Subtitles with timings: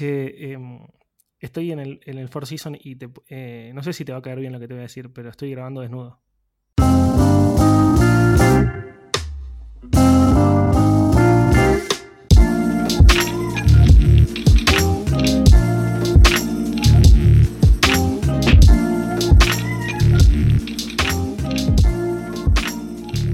[0.00, 0.80] Em,
[1.38, 2.96] estoy en el, en Four Season y
[3.28, 5.12] eh, no sé si te va a caer bien lo que te voy a decir,
[5.12, 6.20] pero estoy grabando desnudo.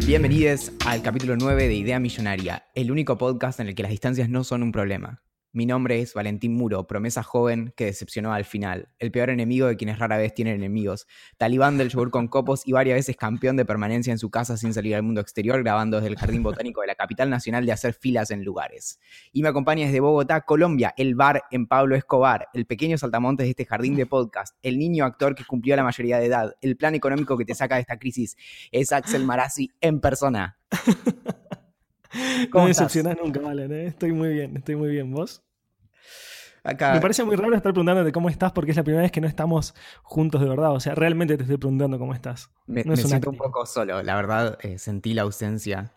[0.07, 4.29] Bienvenidos al capítulo 9 de Idea Millonaria, el único podcast en el que las distancias
[4.29, 5.23] no son un problema.
[5.53, 9.77] Mi nombre es Valentín Muro, promesa joven que decepcionó al final, el peor enemigo de
[9.77, 11.09] quienes rara vez tienen enemigos,
[11.39, 14.73] talibán del yogur con copos y varias veces campeón de permanencia en su casa sin
[14.73, 17.95] salir al mundo exterior, grabando desde el Jardín Botánico de la capital nacional de hacer
[17.95, 19.01] filas en lugares.
[19.33, 23.51] Y me acompaña desde Bogotá, Colombia, el bar en Pablo Escobar, el pequeño saltamontes de
[23.51, 26.95] este jardín de podcast, el niño actor que cumplió la mayoría de edad, el plan
[26.95, 28.37] económico que te saca de esta crisis,
[28.71, 30.61] es Axel Marazzi en persona.
[32.15, 32.93] No ¿Cómo me estás?
[32.93, 33.87] decepcionás nunca, Valen, ¿eh?
[33.87, 35.13] Estoy muy bien, estoy muy bien.
[35.13, 35.43] ¿Vos?
[36.63, 36.93] Acá.
[36.93, 39.27] Me parece muy raro estar preguntándote cómo estás porque es la primera vez que no
[39.27, 40.73] estamos juntos de verdad.
[40.73, 42.51] O sea, realmente te estoy preguntando cómo estás.
[42.67, 45.93] Me, no es me siento un poco solo, la verdad, eh, sentí la ausencia.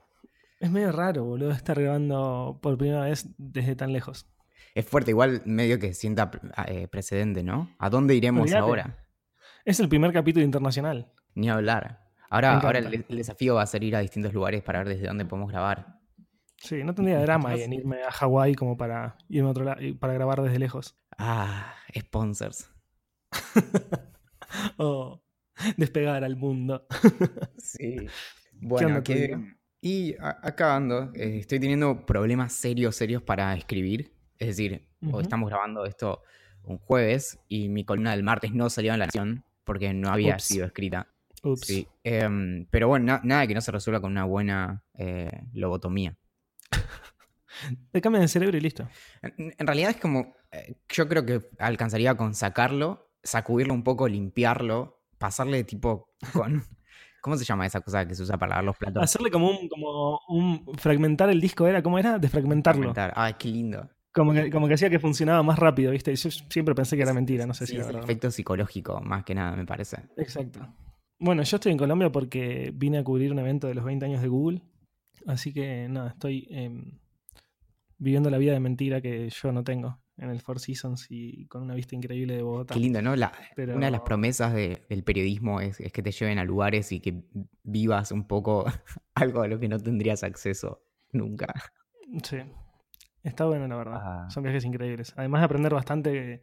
[0.59, 4.27] Es medio raro, boludo, estar grabando por primera vez desde tan lejos.
[4.75, 6.31] Es fuerte, igual medio que sienta
[6.67, 7.75] eh, precedente, ¿no?
[7.77, 9.05] ¿A dónde iremos ahora?
[9.66, 11.11] Es el primer capítulo internacional.
[11.36, 12.00] Ni hablar.
[12.30, 15.08] Ahora, Me ahora el desafío va a ser ir a distintos lugares para ver desde
[15.08, 16.00] dónde podemos grabar.
[16.64, 19.81] Sí, no tendría drama ahí en irme a Hawái como para irme a otro lado
[20.00, 20.95] para grabar desde lejos.
[21.17, 22.70] Ah, sponsors.
[24.78, 25.22] O
[25.78, 26.86] despegar al mundo.
[27.58, 27.95] Sí.
[28.66, 29.58] Bueno, que- día?
[29.81, 34.14] y a- acá ando, eh, estoy teniendo problemas serios, serios para escribir.
[34.38, 34.88] Es decir,
[35.20, 36.22] estamos grabando esto
[36.64, 40.36] un jueves y mi columna del martes no salió en la nación porque no había
[40.36, 40.44] Ups.
[40.45, 41.09] sido escrita.
[41.44, 41.67] Ups.
[41.67, 46.16] Sí, em, pero bueno, na- nada que no se resuelva con una buena eh, lobotomía.
[47.91, 48.88] Te cambian el cerebro y listo.
[49.21, 54.07] En, en realidad es como, eh, yo creo que alcanzaría con sacarlo, sacudirlo un poco,
[54.07, 56.63] limpiarlo, pasarle tipo con...
[57.21, 59.02] ¿Cómo se llama esa cosa que se usa para lavar los platos?
[59.02, 62.20] Hacerle como un, como un fragmentar el disco era, ¿cómo era?
[62.20, 62.81] Desfragmentarlo.
[62.81, 63.14] Fragmentar.
[63.15, 63.89] Ay, qué lindo.
[64.14, 66.11] Como que, como que hacía que funcionaba más rápido, ¿viste?
[66.11, 68.30] Y Yo siempre pensé que era mentira, no sé Sí, si es era el efecto
[68.30, 70.02] psicológico, más que nada, me parece.
[70.17, 70.67] Exacto.
[71.17, 74.21] Bueno, yo estoy en Colombia porque vine a cubrir un evento de los 20 años
[74.21, 74.61] de Google.
[75.28, 77.00] Así que nada, estoy em,
[77.98, 81.64] viviendo la vida de mentira que yo no tengo en el Four Seasons y con
[81.64, 82.73] una vista increíble de Bogotá.
[82.73, 83.16] Qué lindo, ¿no?
[83.16, 86.44] La- Pero- Una de las promesas de- del periodismo es, es que te lleven a
[86.44, 87.23] lugares y que
[87.64, 88.66] vivas un poco
[89.16, 91.54] algo a lo que no tendrías acceso nunca.
[92.23, 92.38] Sí.
[93.23, 94.00] Está bueno, la verdad.
[94.04, 94.28] Ah.
[94.30, 95.14] Son viajes increíbles.
[95.16, 96.42] Además de aprender bastante,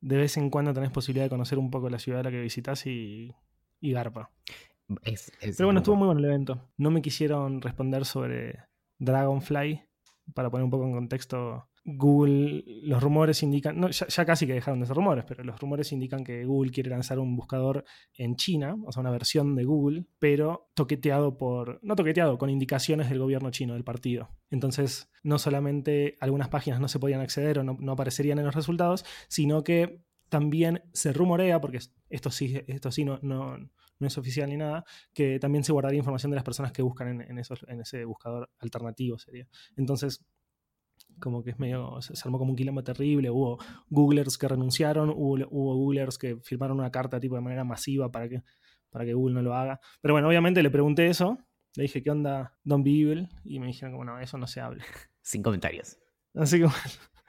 [0.00, 2.40] de vez en cuando tenés posibilidad de conocer un poco la ciudad a la que
[2.40, 3.34] visitas y,
[3.80, 4.30] y garpa.
[5.02, 6.70] Es- es Pero bueno, estuvo muy muy bueno el evento.
[6.76, 8.58] No me quisieron responder sobre
[8.98, 9.82] Dragonfly.
[10.34, 14.52] Para poner un poco en contexto, Google, los rumores indican, no, ya, ya casi que
[14.54, 17.84] dejaron de ser rumores, pero los rumores indican que Google quiere lanzar un buscador
[18.16, 23.08] en China, o sea, una versión de Google, pero toqueteado por, no toqueteado, con indicaciones
[23.10, 24.28] del gobierno chino, del partido.
[24.50, 28.54] Entonces, no solamente algunas páginas no se podían acceder o no, no aparecerían en los
[28.54, 33.58] resultados, sino que también se rumorea, porque esto sí, esto sí no, no,
[33.98, 37.08] no es oficial ni nada, que también se guardaría información de las personas que buscan
[37.08, 39.46] en, en esos, en ese buscador alternativo, sería.
[39.76, 40.24] Entonces,
[41.20, 43.58] como que es medio, se, armó como un quilombo terrible, hubo
[43.88, 48.28] googlers que renunciaron, hubo, hubo googlers que firmaron una carta tipo de manera masiva para
[48.28, 48.42] que,
[48.90, 49.80] para que Google no lo haga.
[50.00, 51.38] Pero bueno, obviamente le pregunté eso,
[51.76, 53.28] le dije, ¿qué onda Don't Be Evil?
[53.44, 54.84] Y me dijeron como, no, eso no se habla.
[55.22, 55.98] Sin comentarios.
[56.34, 56.66] Así que,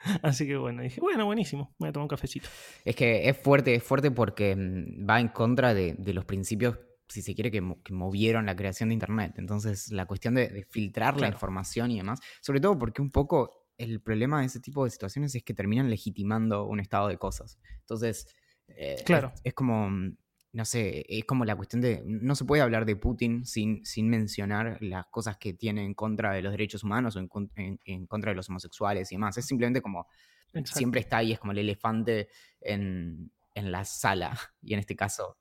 [0.22, 2.48] así que bueno, dije, bueno, buenísimo, voy a tomar un cafecito.
[2.84, 6.78] Es que es fuerte, es fuerte porque mm, va en contra de, de los principios,
[7.08, 9.34] si se quiere, que, mo- que movieron la creación de Internet.
[9.38, 13.50] Entonces, la cuestión de, de filtrar la información y demás, sobre todo porque un poco
[13.76, 17.58] el problema de ese tipo de situaciones es que terminan legitimando un estado de cosas.
[17.80, 18.26] Entonces,
[18.68, 19.32] eh, Claro.
[19.34, 20.16] es, es como, mm,
[20.54, 24.08] no sé, es como la cuestión de, no se puede hablar de Putin sin, sin
[24.08, 28.06] mencionar las cosas que tiene en contra de los derechos humanos o en, en- en
[28.06, 29.36] contra de los homosexuales y demás.
[29.36, 30.06] Es simplemente como
[30.52, 30.78] Exacto.
[30.78, 32.28] siempre está ahí, es como el elefante
[32.60, 34.38] en, en la sala.
[34.62, 35.36] Y en este caso,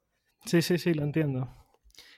[0.46, 1.48] Sí, sí, sí, lo entiendo.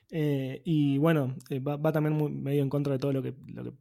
[0.10, 3.36] Eh, y bueno, eh, va, va también muy- medio en contra de todo lo que,
[3.48, 3.74] lo que,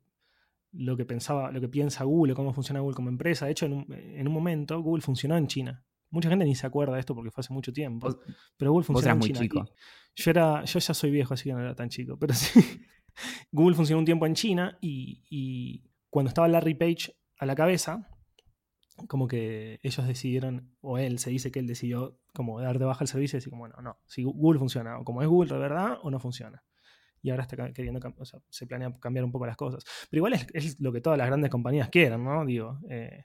[0.72, 3.46] lo que pensaba, lo que piensa Google, cómo funciona Google como empresa.
[3.46, 5.84] De hecho, en un, en un momento Google funcionó en China.
[6.14, 8.06] Mucha gente ni se acuerda de esto porque fue hace mucho tiempo.
[8.06, 8.19] vos,
[8.56, 9.40] Pero Google vos funcionó eras en muy China.
[9.40, 9.75] chico.
[10.14, 12.16] Y Yo, era, yo ya soy viejo, así que no era tan chico.
[12.19, 12.81] Pero sí.
[13.52, 18.08] Google funcionó un tiempo en China y, y cuando estaba Larry Page a la cabeza,
[19.08, 23.02] como que ellos decidieron, o él se dice que él decidió como dar de baja
[23.02, 25.99] el servicio y decir, bueno, no, si Google funciona, o como es Google de verdad
[26.02, 26.62] o no funciona.
[27.22, 29.82] Y ahora está queriendo, o sea, se planea cambiar un poco las cosas.
[30.10, 32.44] Pero igual es, es lo que todas las grandes compañías quieren, ¿no?
[32.44, 33.25] Digo, eh,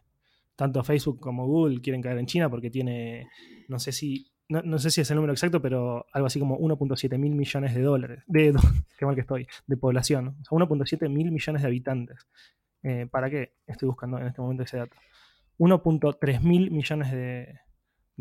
[0.59, 3.29] tanto Facebook como Google quieren caer en China porque tiene,
[3.69, 7.17] no sé si, no, sé si es el número exacto, pero algo así como 1.7
[7.17, 8.53] mil millones de dólares, de,
[8.99, 12.27] qué mal que estoy, de población, o sea, 1.7 mil millones de habitantes.
[12.83, 13.53] Eh, ¿Para qué?
[13.67, 14.97] Estoy buscando en este momento ese dato.
[15.59, 17.59] 1.3 mil millones de,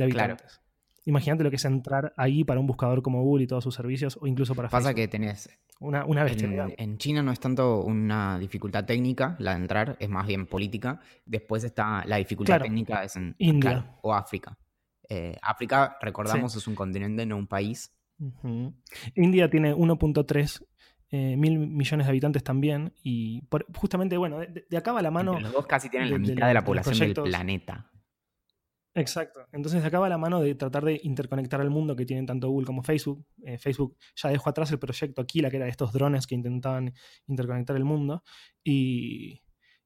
[0.01, 0.61] habitantes.
[1.09, 4.19] Imagínate lo que es entrar ahí para un buscador como Google y todos sus servicios,
[4.21, 5.49] o incluso para Pasa que tenés.
[5.81, 6.69] Una, una bestialidad.
[6.77, 11.01] En, China no es tanto una dificultad técnica la de entrar, es más bien política.
[11.25, 14.59] Después está la dificultad técnica es en India o África.
[15.09, 17.91] Eh, África, recordamos, es un continente, no un país.
[19.15, 20.63] India tiene 1.3
[21.11, 22.93] eh, mil millones de habitantes también.
[23.03, 23.43] Y
[23.75, 25.41] justamente, bueno, de, acá va la mano.
[25.41, 27.91] los dos casi tienen la mitad de, la población del planeta.
[29.01, 29.41] Exacto.
[29.53, 32.83] Entonces acaba la mano de tratar de interconectar al mundo que tienen tanto Google como
[32.83, 33.25] Facebook.
[33.45, 36.93] Eh, Facebook ya dejó atrás el proyecto Aquila, que era de estos drones que intentaban
[37.27, 38.23] interconectar el mundo.
[38.65, 39.43] Y,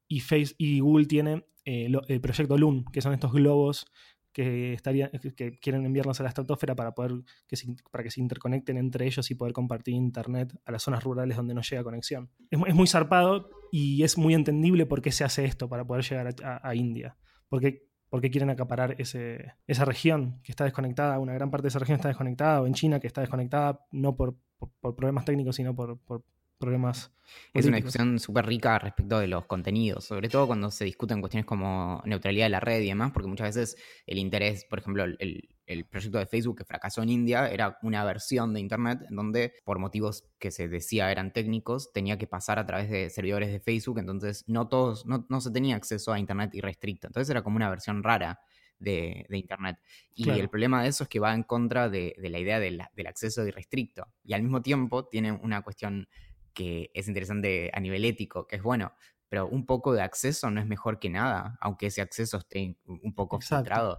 [0.09, 3.87] y, Face, y Google tiene eh, el proyecto Loon, que son estos globos
[4.33, 7.13] que, estarían, que quieren enviarnos a la estratosfera para, poder
[7.47, 11.05] que se, para que se interconecten entre ellos y poder compartir internet a las zonas
[11.05, 12.31] rurales donde no llega conexión.
[12.51, 16.05] Es, es muy zarpado y es muy entendible por qué se hace esto para poder
[16.05, 17.17] llegar a India.
[17.49, 21.79] Porque porque quieren acaparar ese, esa región que está desconectada, una gran parte de esa
[21.79, 24.35] región está desconectada, o en China que está desconectada, no por,
[24.83, 26.23] por, problemas técnicos, sino por, por
[26.63, 27.13] problemas.
[27.53, 31.47] Es una discusión súper rica respecto de los contenidos, sobre todo cuando se discuten cuestiones
[31.47, 33.77] como neutralidad de la red y demás, porque muchas veces
[34.07, 35.49] el interés, por ejemplo, el,
[35.91, 39.79] proyecto de Facebook que fracasó en India era una versión de Internet en donde, por
[39.79, 43.99] motivos que se decía eran técnicos, tenía que pasar a través de servidores de Facebook,
[43.99, 47.07] entonces no todos, no, se tenía acceso a Internet irrestricto.
[47.07, 48.41] Entonces era como una versión rara
[48.79, 49.79] de, Internet.
[50.15, 53.47] Y el problema de eso es que va en contra de, la idea del acceso
[53.47, 54.09] irrestricto.
[54.25, 56.07] Y al mismo tiempo tiene una cuestión
[56.53, 58.95] que es interesante a nivel ético, que es bueno,
[59.29, 63.15] pero un poco de acceso no es mejor que nada, aunque ese acceso esté un
[63.15, 63.99] poco filtrado.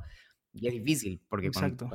[0.52, 1.90] Y es difícil, porque cuando,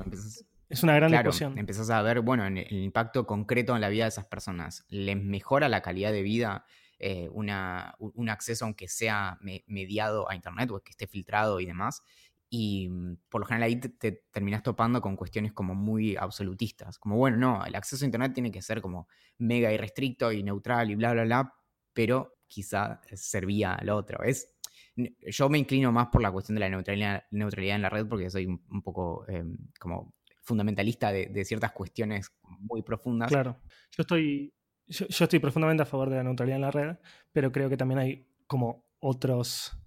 [0.68, 1.56] Es una gran claro, ecuación.
[1.56, 4.84] Empezás a ver, bueno, el impacto concreto en la vida de esas personas.
[4.88, 6.64] ¿Les mejora la calidad de vida
[6.98, 12.02] eh, una, un acceso, aunque sea mediado a Internet o que esté filtrado y demás?
[12.50, 16.98] Y mm, por lo general ahí te, terminas topando con cuestiones como muy absolutistas.
[16.98, 19.08] Como, bueno, no, el acceso a Internet tiene que ser como
[19.38, 21.54] mega irrestricto y neutral y bla, bla, bla,
[21.92, 24.22] pero quizá servía al otro.
[24.24, 24.54] Es,
[24.96, 28.30] yo me inclino más por la cuestión de la neutralidad, neutralidad en la red porque
[28.30, 33.28] soy un, poco em, como fundamentalista de, ciertas cuestiones muy profundas.
[33.28, 33.60] Claro,
[33.90, 34.54] yo estoy,
[34.86, 36.96] yo estoy profundamente a favor de la neutralidad en la red,
[37.32, 39.78] pero creo que también hay como otros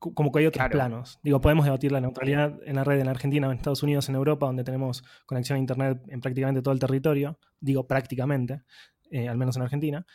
[0.00, 1.20] como que hay otros planos.
[1.22, 4.46] Digo, podemos debatir la neutralidad en la red en Argentina, en Estados Unidos, en Europa,
[4.46, 7.38] donde tenemos conexión a Internet en prácticamente todo el territorio.
[7.60, 8.62] Digo, prácticamente,
[9.10, 10.06] eh, al menos en Argentina.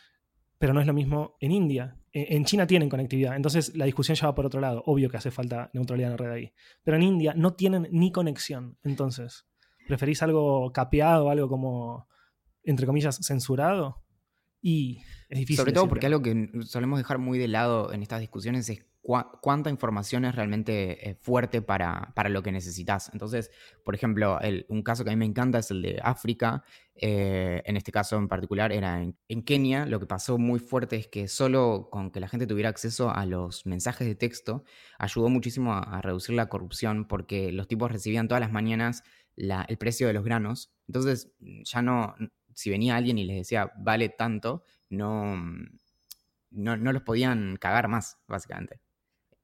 [0.58, 1.96] Pero no es lo mismo en India.
[2.12, 4.82] E, en China tienen conectividad, entonces la discusión ya va por otro lado.
[4.86, 6.52] Obvio que hace falta neutralidad en la red ahí.
[6.82, 8.78] Pero en India no tienen ni conexión.
[8.82, 9.46] Entonces,
[9.86, 12.08] ¿preferís algo capeado, algo como,
[12.64, 14.02] entre comillas, censurado?
[14.60, 15.58] Y es difícil.
[15.58, 19.70] Sobre todo porque algo que solemos dejar muy de lado en estas discusiones es cuánta
[19.70, 23.10] información es realmente eh, fuerte para, lo que necesitas.
[23.12, 23.52] Entonces,
[23.84, 24.38] por ejemplo,
[24.68, 26.64] un caso que a mí me encanta es el de África.
[26.96, 29.86] Eh, en este caso en particular era en, Kenia.
[29.86, 33.26] Lo que pasó muy fuerte es que solo con que la gente tuviera acceso a
[33.26, 34.64] los mensajes de texto
[34.98, 39.04] ayudó muchísimo a, reducir la corrupción porque los tipos recibían todas las mañanas
[39.36, 40.72] el precio de los granos.
[40.88, 42.16] Entonces, ya no,
[42.54, 45.36] si venía alguien y les decía, vale tanto, no,
[46.50, 48.85] no, no los podían cagar más, básicamente.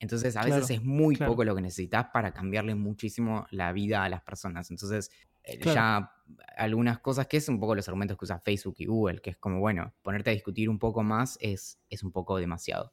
[0.03, 4.09] Entonces, a veces es muy poco lo que necesitas para cambiarle muchísimo la vida a
[4.09, 4.69] las personas.
[4.73, 5.13] Entonces,
[5.45, 6.11] eh, ya
[6.57, 9.37] algunas cosas que es un poco los argumentos que usa Facebook y Google, que es
[9.37, 12.93] como, bueno, ponerte a discutir un poco más es, es un poco demasiado.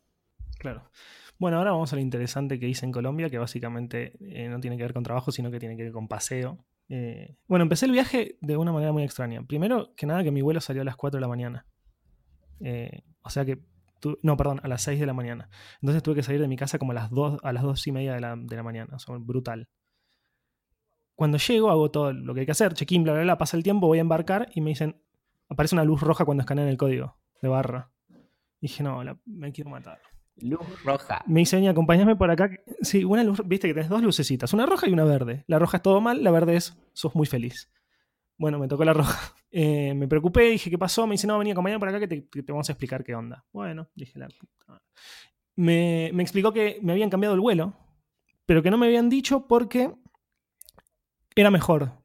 [0.60, 0.88] Claro.
[1.40, 4.78] Bueno, ahora vamos a lo interesante que hice en Colombia, que básicamente eh, no tiene
[4.78, 6.64] que ver con trabajo, sino que tiene que ver con paseo.
[6.90, 9.42] Eh, bueno, empecé el viaje de una manera muy extraña.
[9.42, 11.66] Primero que nada, que mi vuelo salió a las 4 de la mañana.
[13.24, 13.64] o sea que
[14.22, 15.50] no, perdón, a las 6 de la mañana.
[15.82, 17.92] Entonces tuve que salir de mi casa como a las 2, a las 2 y
[17.92, 18.96] media de la, de la mañana.
[18.96, 19.68] O sea, brutal.
[21.16, 23.64] Cuando llego, hago todo lo que hay que hacer, check-in, bla, bla, bla, pasa el
[23.64, 25.02] tiempo, voy a embarcar y me dicen,
[25.50, 27.92] aparece una luz roja cuando escanean el código de barra.
[28.62, 30.00] Y dije, no, me quiero matar.
[30.38, 31.22] Luz roja.
[31.28, 32.50] Me dice, acompáñame por acá.
[32.82, 35.44] Sí, una luz, viste que tenés dos lucecitas, una roja y una verde.
[35.48, 37.70] La roja es todo mal, la verde es, sos muy feliz.
[38.38, 39.36] Bueno, me tocó la roja.
[39.52, 41.08] Eh, me preocupé, dije, ¿qué pasó?
[41.08, 43.46] Me dice, no, venía acompañar por acá que te, vamos a explicar qué onda.
[43.52, 44.82] Bueno, dije, la puta.
[45.56, 47.74] Me, me explicó que me habían cambiado el vuelo,
[48.46, 49.92] pero que no me habían dicho porque
[51.36, 52.00] era mejor.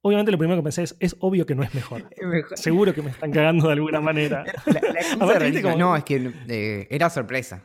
[0.00, 2.08] Obviamente lo primero que pensé es, es obvio que no es mejor.
[2.54, 4.44] Seguro que me están cagando de alguna manera.
[5.76, 7.64] no, es que eh, era sorpresa.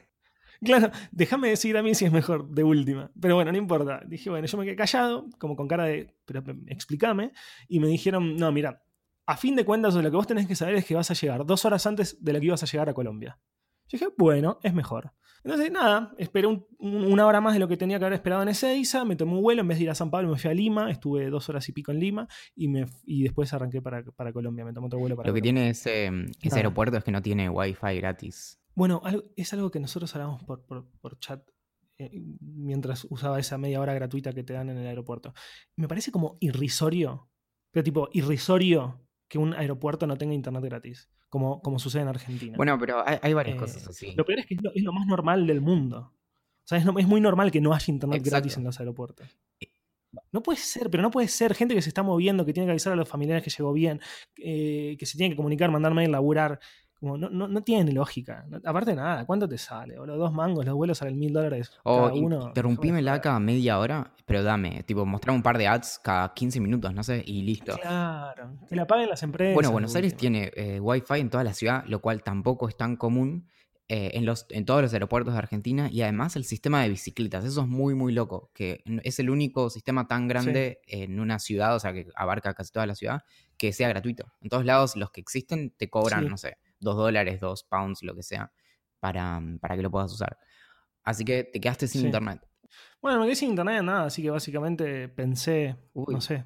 [0.63, 3.11] Claro, déjame decir a mí si es mejor, de última.
[3.19, 4.01] Pero bueno, no importa.
[4.05, 7.33] Dije, bueno, yo me quedé callado, como con cara de, pero explícame.
[7.67, 8.81] Y me dijeron, no, mira,
[9.25, 11.45] a fin de cuentas, lo que vos tenés que saber es que vas a llegar
[11.45, 13.39] dos horas antes de lo que ibas a llegar a Colombia.
[13.87, 15.13] Yo dije, bueno, es mejor.
[15.43, 16.47] Entonces, nada, esperé
[16.79, 19.41] una hora más de lo que tenía que haber esperado en Ezeiza, me tomé un
[19.41, 21.67] vuelo, en vez de ir a San Pablo me fui a Lima, estuve dos horas
[21.67, 25.17] y pico en Lima y, me, y después arranqué para, Colombia, me tomé otro vuelo
[25.17, 26.09] para Lo que tiene ese,
[26.41, 28.57] ese aeropuerto es que no tiene wifi gratis.
[28.73, 29.01] Bueno,
[29.35, 31.45] es algo que nosotros hablamos por, por, chat
[31.97, 35.33] eh, mientras usaba esa media hora gratuita que te dan en el aeropuerto.
[35.75, 37.29] Me parece como irrisorio,
[37.69, 39.03] pero tipo irrisorio
[39.33, 42.55] que un aeropuerto no tenga internet gratis como, como sucede en Argentina.
[42.55, 44.13] Bueno, pero hay, varias cosas eh, así.
[44.15, 46.13] Lo peor es que es lo, más normal del mundo.
[46.63, 49.27] O sea, es, muy normal que no haya internet gratis en los aeropuertos.
[50.31, 51.55] No puede ser, pero no puede ser.
[51.55, 54.01] Gente que se está moviendo, que tiene que avisar a los familiares que llegó bien,
[54.37, 56.59] eh, que se tiene que comunicar, mandar mail, laburar
[57.03, 58.45] no, no, no, tiene lógica.
[58.63, 59.99] aparte de nada, ¿cuánto te sale?
[59.99, 61.71] O los dos mangos, los vuelos salen mil dólares.
[61.83, 62.47] O cada uno.
[62.47, 66.59] interrumpime la cada media hora, pero dame, tipo, mostrar un par de ads cada 15
[66.61, 67.77] minutos, no sé, y listo.
[67.77, 69.53] Claro, que la paguen las empresas.
[69.53, 72.95] Bueno, Buenos Aires tiene eh, Wi-Fi en toda la ciudad, lo cual tampoco es tan
[72.95, 73.47] común.
[73.89, 77.43] Eh, en, los, en todos los aeropuertos de Argentina y además el sistema de bicicletas.
[77.43, 81.75] Eso es muy, muy loco, que es el único sistema tan grande en una ciudad,
[81.75, 83.23] o sea, que abarca casi toda la ciudad,
[83.57, 84.31] que sea gratuito.
[84.41, 88.15] En todos lados los que existen te cobran, no sé, dos dólares, dos pounds, lo
[88.15, 88.51] que sea,
[88.99, 90.37] para, mm, para que lo puedas usar.
[91.03, 92.41] Así que te quedaste sin internet.
[93.01, 96.45] Bueno, me quedé sin internet nada, así que básicamente pensé, no sé,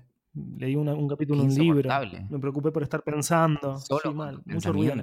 [0.57, 1.89] leí un capítulo de un libro,
[2.29, 4.95] me preocupé por estar pensando, Solo mal, mucho ruido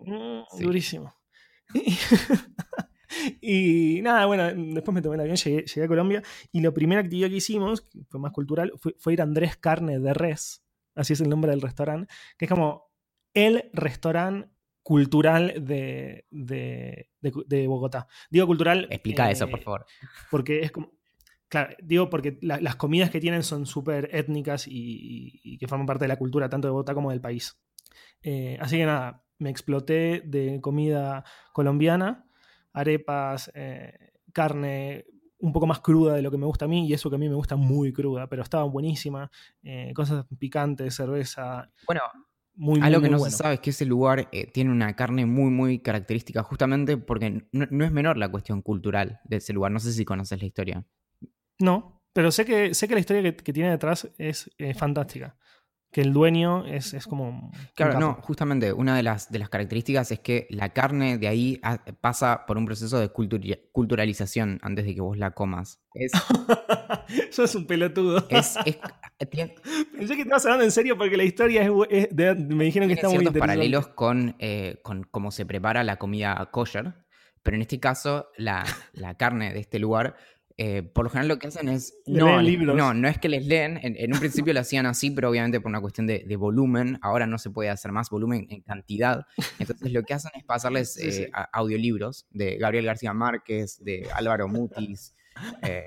[0.00, 1.14] mm, Durísimo.
[3.40, 6.22] y nada, bueno, después me tomé el avión, llegué, a Colombia
[6.52, 9.56] y la primera actividad que hicimos, que fue más cultural, fue, fue, ir a Andrés
[9.56, 10.62] Carne de Res,
[10.94, 12.93] así es el nombre del restaurante, que es como
[13.34, 14.48] el restaurante
[14.84, 16.26] cultural de,
[17.66, 18.06] Bogotá.
[18.30, 18.86] Digo cultural.
[18.90, 19.86] Explica eso, por eh, favor.
[20.30, 20.92] Porque es como.
[21.48, 26.08] Claro, digo porque las comidas que tienen son súper étnicas y, que forman parte de
[26.08, 27.56] la cultura tanto de Bogotá como del país.
[28.22, 32.26] Eh, así que nada, me exploté de comida colombiana,
[32.72, 35.04] arepas, eh, carne
[35.38, 37.18] un poco más cruda de lo que me gusta a mí y eso que a
[37.20, 39.30] mí me gusta muy cruda, pero estaba buenísima,
[39.94, 41.70] cosas picantes, cerveza.
[41.86, 42.00] Bueno,
[42.80, 45.78] algo que no se sabe es que ese lugar eh, tiene una carne muy, muy
[45.80, 49.72] característica, justamente porque no, es menor la cuestión cultural de ese lugar.
[49.72, 50.84] No sé si conoces la historia.
[51.58, 55.36] No, pero sé que, sé que la historia que, tiene detrás es eh, fantástica
[55.94, 57.52] que el dueño es, es como...
[57.76, 61.60] Claro, no, justamente una de las, de las características es que la carne de ahí
[62.00, 63.10] pasa por un proceso de
[63.70, 65.80] culturalización antes de que vos la comas.
[65.94, 66.10] Es...
[67.30, 68.26] Eso es un pelotudo.
[68.28, 68.56] Es,
[69.20, 72.08] Pensé que estabas hablando en serio porque la historia es...
[72.12, 73.38] me dijeron que está muy interesante.
[73.38, 76.92] paralelos con, eh, con cómo se prepara la comida kosher,
[77.44, 80.16] pero en este caso la, la carne de este lugar
[80.56, 81.94] eh, por lo general lo que hacen es...
[82.06, 85.60] No, no, no es que les leen, en, un principio lo hacían así, pero obviamente
[85.60, 89.26] por una cuestión de, volumen, ahora no se puede hacer más volumen en cantidad.
[89.58, 95.14] Entonces lo que hacen es pasarles eh, audiolibros de Gabriel García Márquez, de Álvaro Mutis.
[95.62, 95.84] Eh,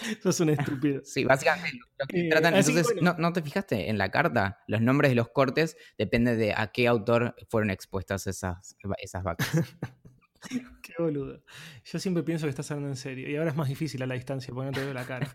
[0.18, 1.02] Eso es un estúpido.
[1.04, 2.54] Sí, básicamente lo que tratan.
[2.54, 4.62] Entonces, ¿no, te fijaste en la carta?
[4.66, 9.48] Los nombres de los cortes depende de a qué autor fueron expuestas esas, esas vacas.
[10.82, 11.42] Qué boludo.
[11.84, 13.28] Yo siempre pienso que estás hablando en serio.
[13.28, 15.30] Y ahora es más difícil a la distancia porque no te veo la cara.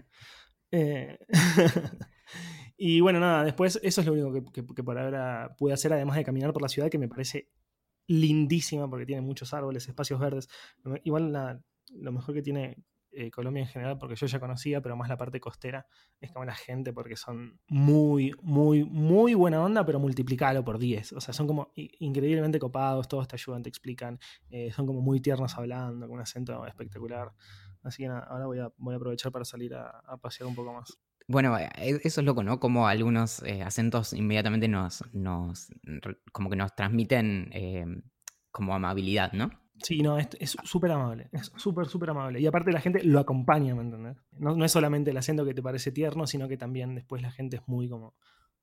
[0.72, 1.18] Eh,
[2.78, 6.24] y bueno, nada, después eso es lo único que, por ahora pude hacer, además de
[6.24, 7.50] caminar por la ciudad, que me parece
[8.08, 10.50] lindísima porque tiene muchos árboles, espacios verdes.
[11.04, 12.78] Igual lo mejor que tiene
[13.18, 15.88] eh, Colombia en general, porque yo ya conocía, pero más la parte costera,
[16.20, 21.14] es como la gente, porque son muy, muy, muy buena onda, pero multiplicado por 10.
[21.14, 24.20] O sea, son como increíblemente copados, todos te ayudan, te explican,
[24.50, 27.32] eh, son como muy tiernos hablando, con un acento espectacular.
[27.84, 30.98] Así que nada, ahora voy a, aprovechar para salir a, pasear un poco más.
[31.28, 31.70] Bueno, eh,
[32.04, 32.60] eso es loco, ¿no?
[32.60, 35.70] Como algunos acentos inmediatamente nos, nos,
[36.32, 38.04] como que nos transmiten
[38.52, 39.65] como amabilidad, ¿no?
[39.82, 42.40] Sí, no, es súper amable, es súper, súper amable.
[42.40, 44.18] Y aparte la gente lo acompaña, ¿me entendés?
[44.38, 47.58] No, es solamente el acento que te parece tierno, sino que también después la gente
[47.58, 48.16] es muy como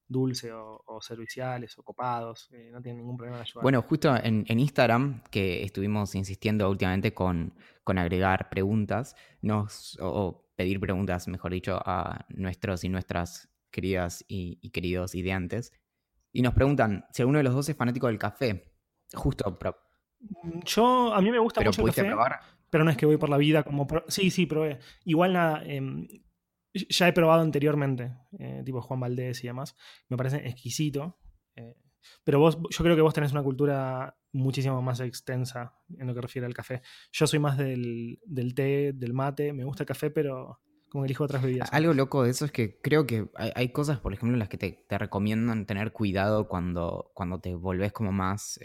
[0.09, 3.63] dulce o, serviciales o copados, eh, no tienen ningún problema de ayudar.
[3.63, 10.81] Bueno, justo en, Instagram, que estuvimos insistiendo últimamente con, con agregar preguntas, nos, o, pedir
[10.81, 15.73] preguntas, mejor dicho, a nuestros y nuestras queridas y, y queridos ideantes,
[16.33, 18.73] y nos preguntan si alguno de los dos es fanático del café.
[19.15, 19.59] Justo,
[20.65, 22.15] yo, a mí me gusta mucho el café,
[22.71, 23.87] pero no es que voy por la vida como...
[24.09, 24.79] Sí, sí, probé.
[25.05, 26.07] Igual nada, em,
[26.73, 29.77] ya he probado anteriormente, eh, tipo Juan Valdés y demás.
[30.09, 31.19] Me parece exquisito.
[31.55, 31.77] Eh,
[32.25, 36.23] pero vos, yo creo que vos tenés una cultura muchísimo más extensa en lo que
[36.23, 36.83] refiere al café.
[37.13, 40.61] Yo soy más del, del té, del mate, me gusta el café, pero
[40.91, 41.73] como elijo otras bebidas.
[41.73, 44.59] Algo loco de eso es que creo que hay, cosas, por ejemplo, en las que
[44.59, 48.59] te, te, recomiendan tener cuidado cuando, cuando te volvés como más...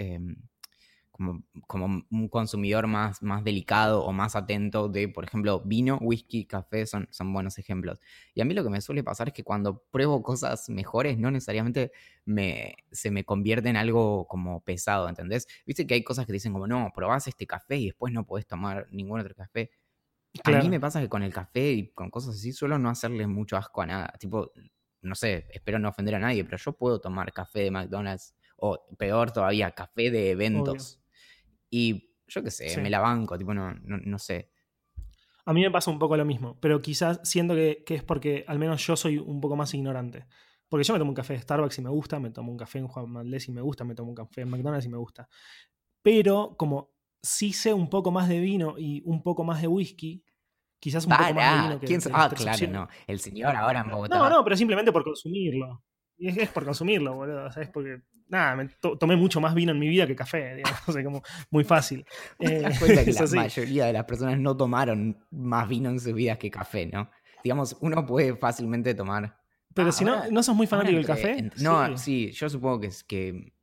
[1.17, 6.45] Como, como, un consumidor más, más delicado o más atento de, por ejemplo, vino, whisky,
[6.45, 7.99] café, son, son buenos ejemplos.
[8.35, 11.31] Y a mí lo que me suele pasar es que cuando pruebo cosas mejores, no
[11.31, 11.91] necesariamente
[12.25, 15.47] me, se me convierte en algo como pesado, ¿entendés?
[15.65, 18.45] Viste que hay cosas que dicen como, no, probás este café y después no podés
[18.45, 19.71] tomar ningún otro café.
[20.43, 23.27] A mí me pasa que con el café y con cosas así suelo no hacerle
[23.27, 24.13] mucho asco a nada.
[24.19, 24.51] Tipo,
[25.01, 28.85] no sé, espero no ofender a nadie, pero yo puedo tomar café de McDonald's o
[28.97, 30.99] peor todavía, café de eventos.
[31.69, 34.51] Y yo qué sé, me la banco, tipo, no, no, sé.
[35.45, 38.59] A mí me pasa un poco lo mismo, pero quizás siento que, es porque al
[38.59, 40.25] menos yo soy un poco más ignorante.
[40.69, 42.79] Porque yo me tomo un café de Starbucks y me gusta, me tomo un café
[42.79, 45.29] en Juan Maldés y me gusta, me tomo un café en McDonald's y me gusta.
[46.01, 50.25] Pero como sí sé un poco más de vino y un poco más de whisky,
[50.79, 52.87] quizás un poco más de vino que, ¿Quién Ah, claro, no.
[53.07, 54.17] El señor ahora en Bogotá.
[54.17, 55.83] No, no, pero simplemente por consumirlo.
[56.17, 57.51] Y es, por consumirlo, boludo.
[57.51, 57.69] ¿sabes?
[57.69, 58.67] Porque nada, me
[58.99, 62.05] tomé mucho más vino en mi vida que café, digamos, o sea, como muy fácil.
[62.39, 66.13] ¿Te das cuenta que la mayoría de las personas no tomaron más vino en su
[66.13, 67.09] vida que café, ¿no?
[67.43, 69.37] Digamos, uno puede fácilmente tomar.
[69.73, 71.51] Pero si no, ¿no sos muy fanático del café?
[71.61, 72.31] no, sí.
[72.31, 73.53] yo supongo que es que,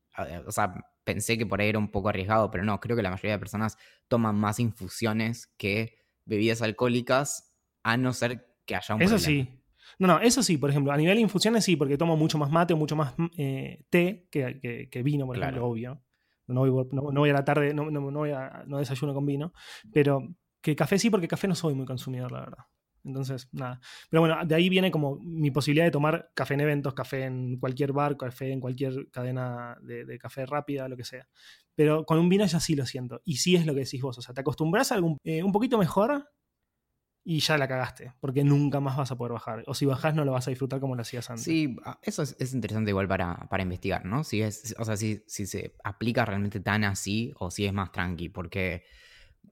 [0.46, 3.11] o sea, pensé que por ahí era un poco arriesgado, pero no, creo que la
[3.11, 9.02] mayoría de personas toman más infusiones que bebidas alcohólicas, a no ser que haya un
[9.02, 9.63] Eso sí,
[9.99, 12.50] no, no, eso sí, por ejemplo, a nivel de infusiones sí, porque tomo mucho más
[12.50, 16.03] mate o mucho más eh, té que, que, vino, por ejemplo, obvio.
[16.47, 19.53] No voy, no, voy, a la tarde, no, no, voy a, no desayuno con vino,
[19.93, 20.29] pero
[20.61, 22.64] que café sí, porque café no soy muy consumidor, la verdad.
[23.05, 23.81] Entonces, nada.
[24.09, 27.59] Pero bueno, de ahí viene como mi posibilidad de tomar café en eventos, café en
[27.59, 31.29] cualquier bar, café en cualquier cadena de, café rápida, lo que sea.
[31.75, 33.21] Pero con un vino ya sí lo siento.
[33.25, 34.17] Y sí es lo que decís vos.
[34.19, 36.31] O sea, te acostumbras a algún, eh, un poquito mejor
[37.26, 39.64] y ya la cagaste, porque nunca más vas a poder bajar.
[39.66, 41.45] O si bajás no lo vas a disfrutar como lo hacías antes.
[41.45, 44.25] Sí, ah, eso es, interesante igual para, para, investigar, ¿no?
[44.25, 47.92] Si es, o sea, si, si, se aplica realmente tan así o si es más
[47.92, 48.85] tranqui, porque,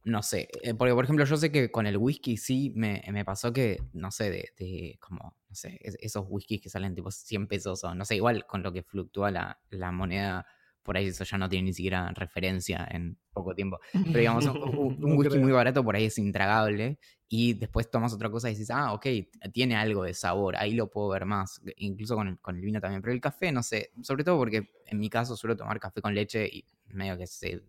[0.05, 3.25] no sé, eh, porque por ejemplo yo sé que con el whisky sí me, me
[3.25, 7.47] pasó que, no sé, de, de, como, no sé, esos whiskies que salen tipo 100
[7.47, 10.47] pesos o no sé, igual con lo que fluctúa la, la moneda
[10.83, 13.79] por ahí eso ya no tiene ni siquiera referencia en poco tiempo.
[13.93, 18.49] Pero digamos, un, whisky muy barato por ahí es intragable y después tomas otra cosa
[18.49, 19.07] y dices, ah, ok,
[19.53, 22.81] tiene algo de sabor, ahí lo puedo ver más, incluso con el, con el vino
[22.81, 23.01] también.
[23.01, 26.15] Pero el café, no sé, sobre todo porque en mi caso suelo tomar café con
[26.15, 27.63] leche y medio que se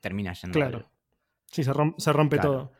[0.00, 0.58] termina yendo.
[0.58, 0.90] Claro.
[1.46, 2.72] Sí, se, se rompe todo.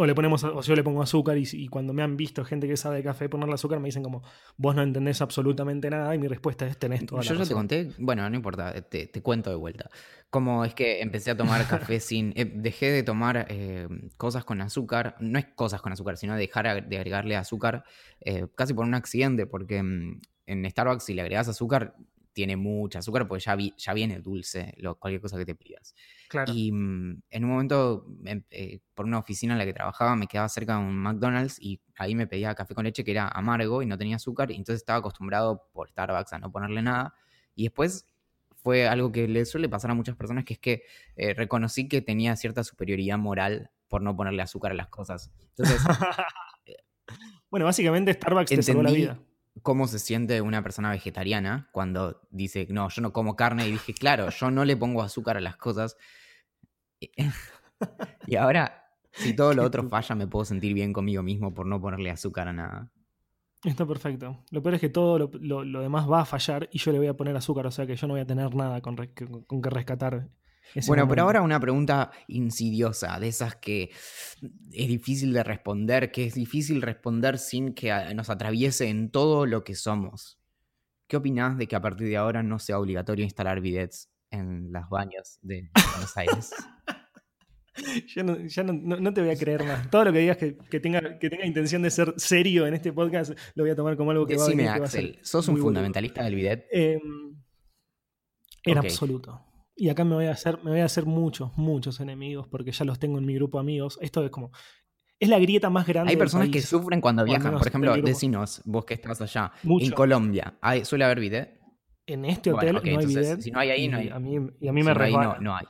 [0.00, 2.78] O le ponemos, o yo le pongo azúcar y, cuando me han visto gente que
[2.78, 4.22] sabe de café ponerle azúcar me dicen como,
[4.56, 7.90] vos no entendés absolutamente nada y mi respuesta es tenés toda Yo ya te conté,
[7.98, 9.90] bueno, no importa, te, te, cuento de vuelta.
[10.30, 14.62] Como es que empecé a tomar café sin, eh, dejé de tomar eh, cosas con
[14.62, 17.84] azúcar, no es cosas con azúcar, sino dejar de agregarle azúcar
[18.22, 21.94] eh, casi por un accidente, porque mm, en Starbucks si le agregas azúcar
[22.32, 25.94] tiene mucha azúcar porque ya, ya viene dulce lo, cualquier cosa que te pidas.
[26.52, 30.26] Y mm, en un momento, em, eh, por una oficina en la que trabajaba, me
[30.26, 33.82] quedaba cerca de un McDonald's y ahí me pedía café con leche que era amargo
[33.82, 37.14] y no tenía azúcar, y entonces estaba acostumbrado por Starbucks a no ponerle nada.
[37.54, 38.06] Y después
[38.54, 40.82] fue algo que le suele pasar a muchas personas, que es que
[41.16, 45.32] eh, reconocí que tenía cierta superioridad moral por no ponerle azúcar a las cosas.
[45.56, 45.80] Entonces...
[47.50, 49.20] bueno, básicamente Starbucks te salvó la vida
[49.62, 53.68] cómo se siente una persona vegetariana cuando dice, no, yo no como carne.
[53.68, 55.96] Y dije, claro, yo no le pongo azúcar a las cosas.
[58.26, 61.80] y ahora, si todo lo otro falla, me puedo sentir bien conmigo mismo por no
[61.80, 62.90] ponerle azúcar a nada.
[63.64, 64.42] Está perfecto.
[64.50, 67.16] Lo peor es que todo lo, demás va a fallar y yo le voy a
[67.16, 68.96] poner azúcar, o sea que yo no voy a tener nada con,
[69.46, 70.30] con que rescatar
[70.86, 73.90] bueno, pero ahora una pregunta insidiosa, de esas que
[74.72, 79.64] es difícil de responder, que es difícil responder sin que nos atraviese en todo lo
[79.64, 80.38] que somos.
[81.08, 84.88] ¿Qué opinás de que a partir de ahora no sea obligatorio instalar bidets en los
[84.88, 86.54] baños de Buenos Aires?
[88.14, 89.90] ya, no, te voy a creer más.
[89.90, 93.32] Todo lo que digas que, tenga, que tenga intención de ser serio en este podcast
[93.54, 96.36] lo voy a tomar como algo que Decime, va, a, Axel, ¿sos un fundamentalista del
[96.36, 96.66] bidet?
[96.70, 97.34] Em,
[98.64, 99.49] en absoluto.
[99.80, 102.84] Y acá me voy a hacer, me voy a hacer muchos, muchos enemigos porque ya
[102.84, 103.98] los tengo en mi grupo de amigos.
[104.02, 104.52] Esto es como.
[105.18, 106.10] Es la grieta más grande.
[106.10, 107.56] Hay personas que sufren cuando viajan.
[107.56, 111.58] Por ejemplo, decinos, vos que estás allá, en Colombia, ¿suele haber bidet?
[112.04, 113.40] En este hotel no hay bidet.
[113.40, 114.10] Si no hay ahí, no hay.
[114.10, 115.38] A mí, y a mí me resbala.
[115.40, 115.64] No, hay.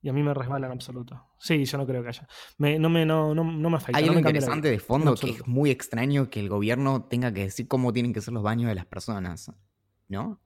[0.00, 1.20] Y a mí me resbala en absoluto.
[1.36, 2.28] Sí, yo no creo que haya.
[2.58, 3.98] no, me, no, no, me afecta.
[3.98, 7.66] Hay algo interesante de fondo que es muy extraño que el gobierno tenga que decir
[7.66, 9.50] cómo tienen que ser los baños de las personas.
[10.08, 10.40] ¿No?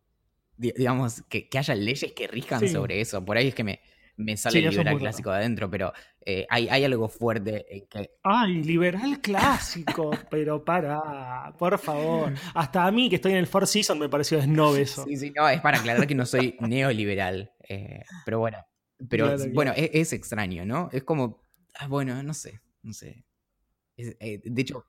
[0.61, 3.25] Digamos, que, haya leyes que rijan sobre eso.
[3.25, 3.81] Por ahí es que me,
[4.17, 5.93] me sale Sí, el liberal clásico de adentro, pero
[6.25, 12.35] eh, hay, hay algo fuerte en que Ay, liberal clásico, pero para, por favor.
[12.55, 15.05] Hasta a mí que estoy en el Four Season me pareció snob eso.
[15.05, 17.53] Sí, sí, no, es para aclarar que no soy neoliberal.
[17.69, 18.59] eh, pero bueno,
[19.09, 20.89] pero Claro, bueno, es, es extraño, ¿no?
[20.93, 21.43] Es como,
[21.79, 23.25] ah, bueno, no sé, no sé.
[23.97, 24.87] Es- eh, de hecho,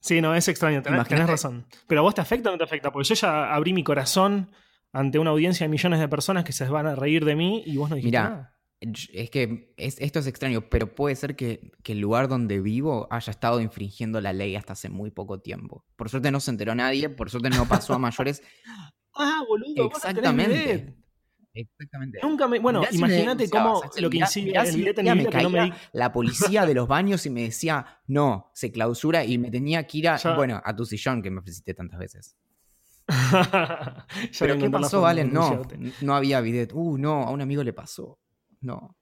[0.00, 1.64] Sí, no, es extraño, tenés, tenés razón.
[1.86, 4.50] Pero a vos te afecta o no te afecta, porque yo ya abrí mi corazón
[4.92, 7.76] ante una audiencia de millones de personas que se van a reír de mí y
[7.76, 8.56] vos no dijiste Mirá, nada.
[8.80, 13.06] es que es- esto es extraño, pero puede ser que, que el lugar donde vivo
[13.10, 15.84] haya estado infringiendo la ley hasta hace muy poco tiempo.
[15.96, 18.42] Por suerte no se enteró nadie, por suerte no pasó a mayores.
[19.14, 20.96] Ah, boludo, vos no tenés Exactamente.
[21.54, 22.18] Exactamente.
[22.22, 22.58] Nunca me.
[22.60, 25.20] Bueno, si imagínate cómo lo que mirá- incide mirá el si billete en un mi
[25.20, 25.80] día vida me que no me caía di.
[25.92, 29.98] la policía de los baños y me decía, no, se clausura y me tenía que
[29.98, 30.34] ir a, Ya.
[30.34, 32.36] bueno, a tu sillón que me ofreciste tantas veces.
[34.38, 35.32] Pero ¿qué pasó, Valen?
[35.32, 35.62] No,
[36.00, 36.72] no había bidet.
[36.72, 38.18] Uh, no, a un amigo le pasó.
[38.60, 38.96] No.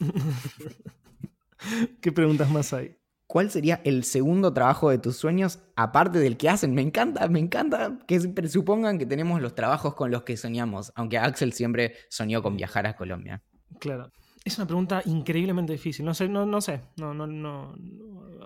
[2.00, 2.96] ¿Qué preguntas más hay?
[3.26, 6.74] ¿Cuál sería el segundo trabajo de tus sueños aparte del que hacen?
[6.74, 10.92] Me encanta, me encanta que se presupongan que tenemos los trabajos con los que soñamos,
[10.94, 13.42] aunque Axel siempre soñó con viajar a Colombia.
[13.80, 14.10] Claro.
[14.44, 16.06] Es una pregunta increíblemente difícil.
[16.06, 16.80] No sé, no, no sé.
[16.96, 17.74] No, no, no.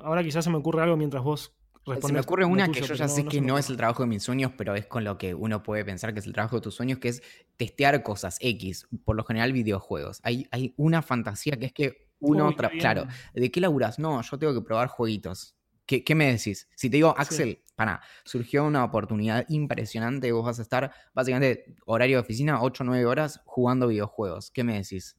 [0.03, 2.07] Ahora quizás se me ocurre algo mientras vos respondes.
[2.09, 3.77] Se me ocurre una tuyo, que yo ya no- sé no que no es el
[3.77, 6.33] trabajo de mis sueños, pero es con lo que uno puede pensar que es el
[6.33, 7.23] trabajo de tus sueños, que es
[7.57, 10.21] testear cosas X, por lo general videojuegos.
[10.23, 13.99] Hay, hay una fantasía que es que uno, Uy, claro, ¿de qué laburas?
[13.99, 15.57] No, yo tengo que probar jueguitos.
[15.85, 16.69] ¿Qué, qué me decís?
[16.77, 22.19] Si te digo, Axel, para, surgió una oportunidad impresionante, vos vas a estar básicamente horario
[22.19, 24.53] de oficina, 8 o 9 horas jugando videojuegos.
[24.53, 25.17] ¿Qué me decís?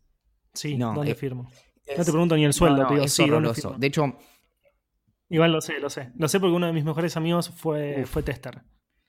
[0.53, 1.43] Sí, No, ¿dónde eh, firmo?
[1.43, 1.49] No
[1.85, 3.75] Es- te pregunto ni el sueldo, no, no, te digo, es sí, ¿dónde horroroso.
[3.77, 4.17] De hecho,
[5.33, 6.11] Igual lo sé, lo sé.
[6.15, 8.09] Lo sé porque uno de mis mejores amigos fue, Uf.
[8.11, 8.61] fue tester.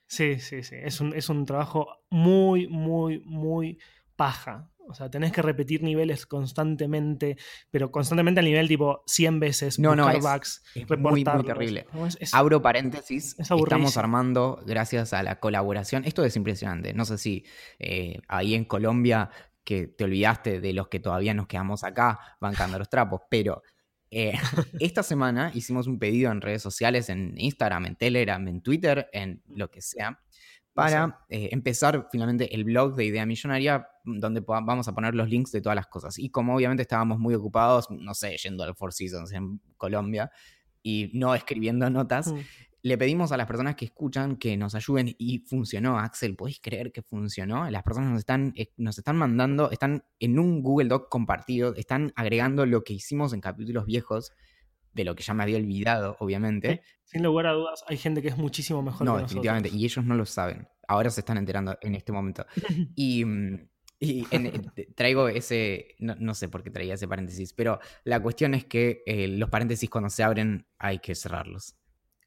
[0.06, 0.74] Sí, sí, sí.
[0.82, 3.78] Es un, es un trabajo muy, muy, muy
[4.16, 4.70] paja.
[4.88, 7.36] O sea, tenés que repetir niveles constantemente,
[7.70, 11.86] pero constantemente al nivel tipo 100 veces, No, no, es- bugs, es muy, terrible.
[11.92, 16.94] No, es- es- Abro paréntesis, es estamos armando, gracias a la colaboración, esto es impresionante,
[16.94, 17.44] no sé si
[17.78, 19.28] eh, ahí en Colombia,
[19.62, 23.62] que te olvidaste de los que todavía nos quedamos acá bancando los trapos, pero
[24.14, 24.32] eh,
[24.80, 29.42] esta semana hicimos un pedido en redes sociales, en Instagram, en Telegram, en Twitter, en
[29.48, 30.20] lo que sea,
[30.72, 35.52] para eh, empezar finalmente el blog de Idea Millonaria, donde vamos a poner los links
[35.52, 36.18] de todas las cosas.
[36.18, 40.30] Y como obviamente estábamos muy ocupados, no sé, yendo al Four Seasons en Colombia
[40.82, 42.38] y no escribiendo notas, Mm.
[42.84, 46.36] Le pedimos a las personas que escuchan que nos ayuden y funcionó, Axel.
[46.36, 47.68] ¿Podéis creer que funcionó?
[47.70, 52.12] Las personas nos están, eh, nos están mandando, están en un Google Doc compartido, están
[52.14, 54.32] agregando lo que hicimos en capítulos viejos,
[54.92, 56.82] de lo que ya me había olvidado, obviamente.
[57.04, 59.70] Sin lugar a dudas, hay gente que es muchísimo mejor No, que definitivamente.
[59.70, 59.82] nosotros.
[59.82, 60.68] Y ellos no lo saben.
[60.86, 62.44] Ahora se están enterando en este momento.
[62.94, 63.68] Y, mm,
[63.98, 67.80] y en- en- te- traigo ese, no, no sé por qué traía ese paréntesis, pero
[68.04, 71.76] la cuestión es que eh, los paréntesis cuando se abren hay que cerrarlos.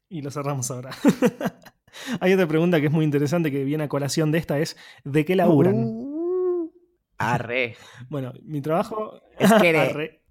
[0.08, 0.90] Y lo cerramos ahora.
[2.20, 5.24] hay otra pregunta que es muy interesante que viene a colación de esta, es ¿de
[5.24, 5.74] qué laburan?
[5.76, 6.70] Uh,
[7.18, 7.76] arre.
[8.08, 9.20] Bueno, mi trabajo...
[9.38, 10.22] Es que de- Arre.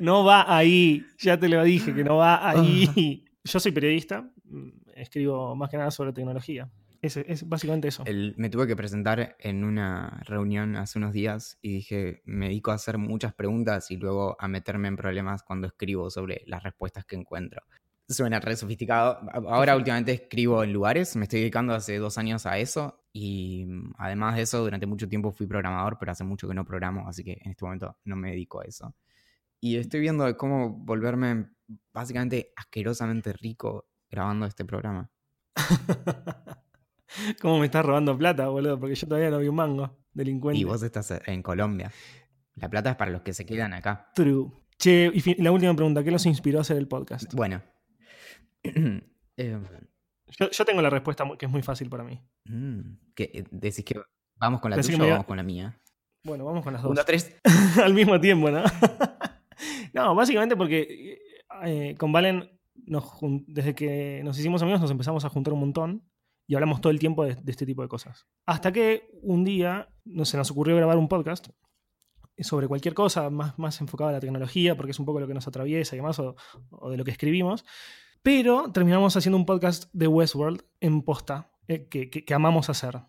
[0.00, 3.24] no va ahí, ya te lo dije, que no va ahí.
[3.44, 6.70] Yo soy periodista, mm, escribo más que nada sobre tecnología.
[7.02, 8.02] Es, es básicamente eso.
[8.06, 12.70] El- me tuve que presentar en una reunión hace unos días y dije, me dedico
[12.70, 17.04] a hacer muchas preguntas y luego a meterme en problemas cuando escribo sobre las respuestas
[17.04, 17.62] que encuentro.
[18.08, 19.18] Suena re sofisticado.
[19.48, 23.94] Ahora últimamente escribo en lugares, me estoy dedicando hace dos años a eso y mm,
[23.98, 27.24] además de eso durante mucho tiempo fui programador, pero hace mucho que no programo, así
[27.24, 28.94] que en este momento no me dedico a eso.
[29.60, 31.48] Y estoy viendo cómo volverme
[31.92, 35.10] básicamente asquerosamente rico grabando este programa.
[37.40, 38.78] ¿Cómo me estás robando plata, boludo?
[38.78, 39.98] Porque yo todavía no vi un mango.
[40.12, 40.60] Delincuente.
[40.60, 41.90] Y vos estás en Colombia.
[42.54, 44.10] La plata es para los que se quedan acá.
[44.14, 44.50] True.
[44.78, 47.32] Che, y la última pregunta, ¿qué los inspiró a hacer el podcast?
[47.34, 47.62] Bueno.
[49.38, 49.64] Em,
[50.38, 52.18] Yo, yo tengo la respuesta que es muy fácil para mí.
[52.46, 52.80] mm,
[53.14, 54.00] ¿qué- eh, ¿Decís que
[54.36, 55.78] vamos con la que tuya o vamos con la mía?
[56.24, 56.94] Bueno, vamos con las dos.
[56.94, 57.36] dos, tres.
[57.84, 58.62] Al mismo tiempo, ¿no?
[59.94, 61.18] no, básicamente porque
[61.64, 62.50] eh, con Valen,
[62.86, 63.12] nos
[63.46, 66.08] desde que nos hicimos amigos, nos empezamos a juntar un montón
[66.48, 68.26] y hablamos todo el tiempo de, de este tipo de cosas.
[68.46, 71.48] Hasta que un día no, se nos ocurrió grabar un podcast
[72.38, 75.34] sobre cualquier cosa, más, más enfocado a la tecnología, porque es un poco lo que
[75.34, 76.36] nos atraviesa y demás, o,
[76.70, 77.64] o de lo que escribimos.
[78.22, 83.00] Pero terminamos haciendo un podcast de Westworld en posta, eh, que, que- que amamos hacer.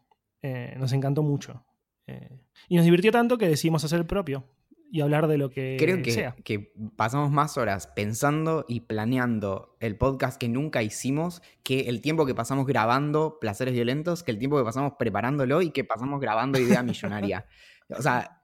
[0.41, 1.63] Eh, nos encantó mucho.
[2.05, 2.39] Eh,
[2.69, 4.45] y nos divirtió tanto que decidimos hacer el propio
[4.89, 6.33] y hablar de lo que Creo que, sea.
[6.45, 12.25] que pasamos más horas pensando y planeando el podcast que nunca hicimos que el tiempo
[12.25, 16.57] que pasamos grabando Placeres Violentos, que el tiempo que pasamos preparándolo y que pasamos grabando
[16.59, 17.45] Idea Millonaria.
[17.89, 18.36] o sea,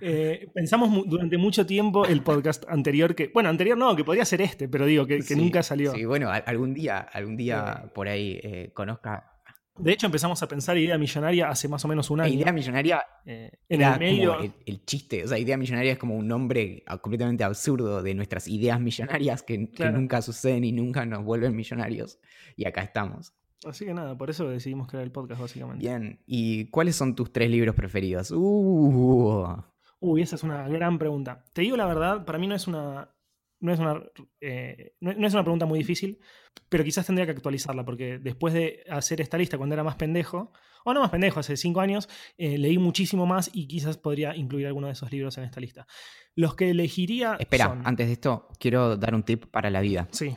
[0.00, 4.42] Eh, pensamos durante mucho tiempo el podcast anterior, que, bueno, anterior no, que podría ser
[4.42, 5.92] este, pero digo, que, nunca salió.
[5.92, 7.90] Sí, bueno, algún día, algún día eh.
[7.94, 9.32] por ahí eh, conozca.
[9.76, 12.34] De hecho, empezamos a pensar Idea Millonaria hace más o menos un año.
[12.34, 14.36] Idea Millonaria en el medio.
[14.66, 18.80] El, chiste, o sea, Idea Millonaria es como un nombre completamente absurdo de nuestras ideas
[18.80, 22.18] millonarias que, que nunca suceden y nunca nos vuelven millonarios.
[22.56, 23.37] Y acá estamos.
[23.66, 25.84] Así que nada, por eso decidimos crear el podcast, básicamente.
[25.84, 28.30] Bien, ¿y cuáles son tus tres libros preferidos?
[28.30, 29.56] Uh.
[30.00, 31.44] Uy, esa es una gran pregunta.
[31.52, 33.14] Te digo la verdad, para mí no es una.
[33.60, 34.00] No es una,
[34.40, 36.20] eh, no, es una pregunta muy difícil,
[36.68, 40.52] pero quizás tendría que actualizarla, porque después de hacer esta lista cuando era más pendejo,
[40.84, 44.68] o no más pendejo, hace cinco años, eh, leí muchísimo más y quizás podría incluir
[44.68, 45.88] alguno de esos libros en esta lista.
[46.36, 47.34] Los que elegiría.
[47.40, 50.06] Espera, antes de esto, quiero dar un tip para la vida.
[50.12, 50.36] Sí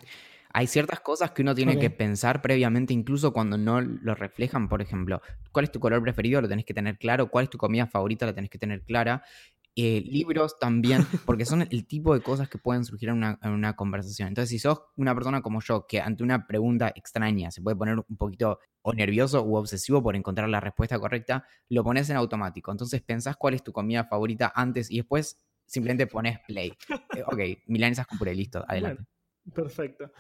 [0.54, 4.70] hay ciertas cosas que uno tiene que pensar previamente, incluso cuando no lo reflejan.
[4.70, 6.42] Por ejemplo, ¿cuál es tu color preferido?
[6.42, 7.30] Lo tenés que tener claro.
[7.30, 8.26] ¿Cuál es tu comida favorita?
[8.26, 9.24] Lo tenés que tener clara.
[9.76, 14.28] Eh, libros también, porque son el tipo de cosas que pueden surgir en una, conversación.
[14.28, 17.96] Entonces, si sos una persona como yo, que ante una pregunta extraña se puede poner
[17.96, 22.72] un poquito o nervioso u obsesivo por encontrar la respuesta correcta, lo pones en automático.
[22.72, 26.74] Entonces, pensás cuál es tu comida favorita antes y después simplemente pones play.
[27.16, 29.06] Eh, ok, milanesas con puré, listo, adelante.
[29.54, 30.12] perfecto.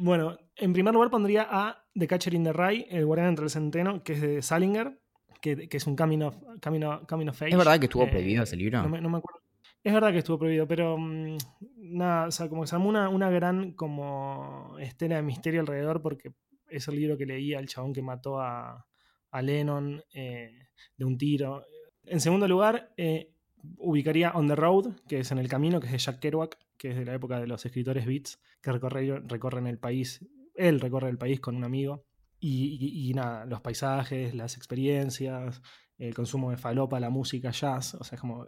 [0.00, 3.50] Bueno, en primer lugar pondría a The Catcher in the Rye, El guardián entre el
[3.50, 4.96] centeno, que es de Salinger,
[5.40, 8.80] que, es un camino camino, camino ¿Es verdad que estuvo eh, prohibido ese libro?
[8.82, 9.40] No me, acuerdo.
[9.82, 11.36] Es verdad que estuvo prohibido, pero mm,
[11.78, 16.00] nada, o sea, como que se armó una, una gran como estela de misterio alrededor
[16.00, 16.30] porque
[16.68, 18.86] es el libro que leía el chabón que mató a,
[19.32, 21.64] a Lennon eh, de un tiro.
[22.04, 23.32] En segundo lugar, eh,
[23.78, 26.90] ubicaría On the Road, que es en el camino, que es de Jack Kerouac, que
[26.90, 31.18] es de la época de los escritores beats, que recorren el país, él recorre el
[31.18, 32.06] país con un amigo,
[32.40, 35.60] y, nada, los paisajes, las experiencias,
[35.98, 38.46] el consumo de falopa, la música, jazz, o sea, es como,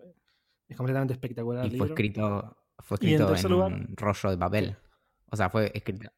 [0.69, 1.67] es completamente espectacular.
[1.67, 4.77] Y fue escrito, fue escrito en, un rollo de papel,
[5.27, 6.11] o sea, fue escrito...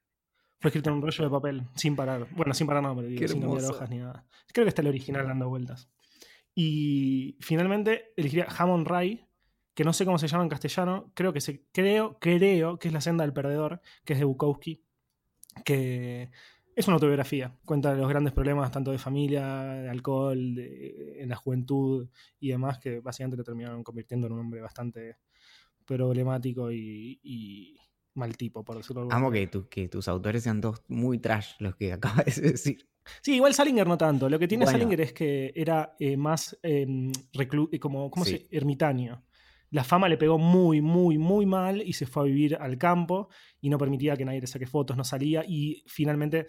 [0.60, 2.28] Fue escrito en un rollo de papel, sin parar.
[2.36, 4.24] Bueno, sin parar no, pero sin cambiar hojas ni nada.
[4.52, 5.90] Creo que está el original dando vueltas.
[6.54, 9.28] Y finalmente elegiría Hammond Rye,
[9.74, 12.94] que no sé cómo se llama en castellano, creo que se, creo, creo que es
[12.94, 14.84] La senda del perdedor, que es de Bukowski,
[15.64, 16.30] que
[16.74, 22.08] es una autobiografía, cuenta los grandes problemas tanto de familia, de alcohol, en la juventud
[22.40, 25.18] y demás, que básicamente lo terminaron convirtiendo en un hombre bastante
[25.84, 27.78] problemático y,
[28.14, 31.92] mal tipo, por decirlo Amo que, que tus autores sean dos muy trash los que
[31.92, 32.88] acabas de decir.
[33.20, 34.28] Sí, igual Salinger no tanto.
[34.28, 37.10] Lo que tiene Salinger es que era eh, más em,
[37.80, 38.46] como, ¿cómo se?
[38.50, 39.24] ermitaño
[39.72, 43.30] la fama le pegó muy, muy, muy mal y se fue a vivir al campo
[43.60, 46.46] y no permitía que nadie le saque fotos, no salía y finalmente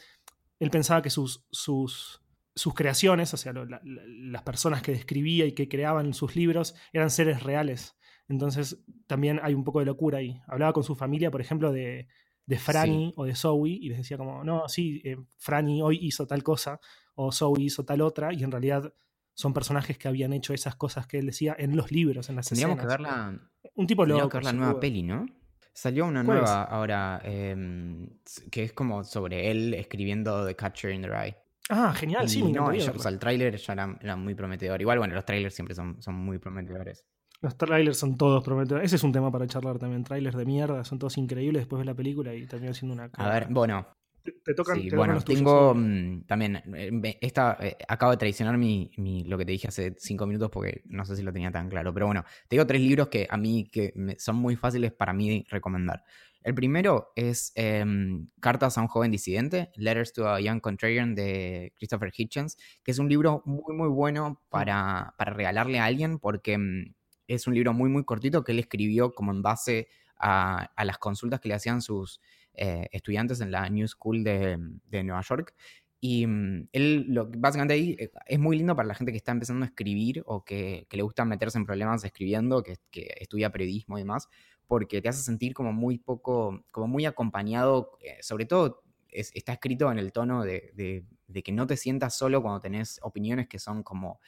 [0.59, 2.21] él pensaba que sus, sus,
[2.53, 7.43] sus creaciones, o sea, las personas que describía y que creaban sus libros eran seres
[7.43, 7.95] reales.
[8.27, 10.41] Entonces también hay un poco de locura ahí.
[10.47, 12.09] Hablaba con su familia, por ejemplo, de,
[12.45, 16.27] de Franny o de Zoe y les decía como, no, sí, eh, Franny hoy hizo
[16.27, 16.77] tal cosa
[17.15, 18.93] o Zoe hizo tal otra y en realidad
[19.33, 22.47] son personajes que habían hecho esas cosas que él decía en los libros, en las
[22.47, 22.97] Tendríamos escenas.
[22.97, 23.39] que ver la,
[23.75, 24.29] Un tipo loco.
[24.29, 25.25] que ver la nueva peli, ¿no?
[25.73, 28.07] Salió una nueva ahora em,
[28.51, 31.35] que es como sobre él escribiendo The Catcher in the Rye.
[31.69, 34.79] Ah, genial, sí, no, el tráiler ya era, muy prometedor.
[34.81, 37.05] Igual, bueno, los trailers siempre son, son muy prometedores.
[37.41, 38.85] Los trailers son todos prometedores.
[38.85, 40.03] Ese es un tema para charlar también.
[40.03, 43.09] Trailers de mierda, son todos increíbles después de la película y terminan siendo una.
[43.13, 43.87] A ver, bueno,
[44.23, 48.89] te, tocan, sí, bueno, tengo mm, también, eh, esta, eh, acabo de traicionar mi,
[49.27, 51.93] lo que te dije hace cinco minutos porque no sé si lo tenía tan claro,
[51.93, 55.45] pero bueno, te digo tres libros que a mí que son muy fáciles para mí
[55.49, 56.03] recomendar.
[56.43, 61.73] El primero es em, Cartas a un joven disidente, Letters to a Young Contrarian de
[61.77, 66.57] Christopher Hitchens, que es un libro muy muy bueno para, para regalarle a alguien porque
[66.57, 66.93] mm,
[67.27, 70.97] es un libro muy muy cortito que él escribió como en base a, a las
[70.97, 72.19] consultas que le hacían sus
[72.55, 74.57] eh, estudiantes en la New School de,
[75.03, 75.55] Nueva York.
[75.99, 79.31] Y mm, él, lo, básicamente ahí eh, es muy lindo para la gente que está
[79.31, 84.01] empezando a escribir o que, le gusta meterse en problemas escribiendo, que, estudia periodismo y
[84.01, 84.29] demás,
[84.67, 89.91] porque te hace sentir como muy poco, como muy acompañado, eh, sobre todo está escrito
[89.91, 91.05] en el tono de,
[91.43, 94.19] que no te sientas solo cuando tenés opiniones que son como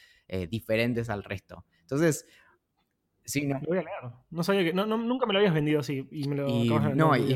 [0.49, 1.65] diferentes al resto.
[1.81, 2.27] Entonces,
[3.25, 3.55] Sí, no.
[3.55, 4.13] Lo voy a leer.
[4.29, 4.73] No sabía que.
[4.73, 6.07] No, nunca me lo habías vendido así.
[6.11, 6.47] Y me lo
[6.93, 7.35] No, y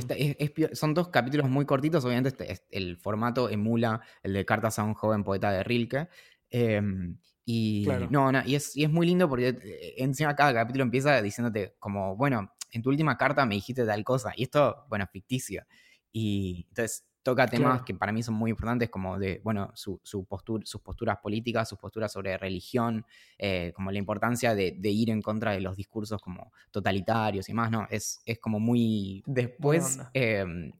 [0.73, 2.05] son dos capítulos muy cortitos.
[2.05, 6.07] Obviamente, este, el formato emula el de Cartas a un joven poeta de Rilke.
[6.51, 10.83] Em, y no, no, y es, y es muy lindo porque eh, encima cada capítulo
[10.83, 14.31] empieza diciéndote como, bueno, en tu última carta me dijiste tal cosa.
[14.35, 15.65] Y esto, bueno, ficticio.
[16.11, 17.85] Y entonces toca temas Claro.
[17.85, 21.67] que para mí son muy importantes, como de, bueno, su, su postur- sus posturas políticas,
[21.69, 23.05] sus posturas sobre religión,
[23.37, 27.53] eh, como la importancia de, de ir en contra de los discursos como totalitarios y
[27.53, 27.87] más, ¿no?
[27.89, 29.23] Es, es como muy...
[29.25, 30.71] Después, eh,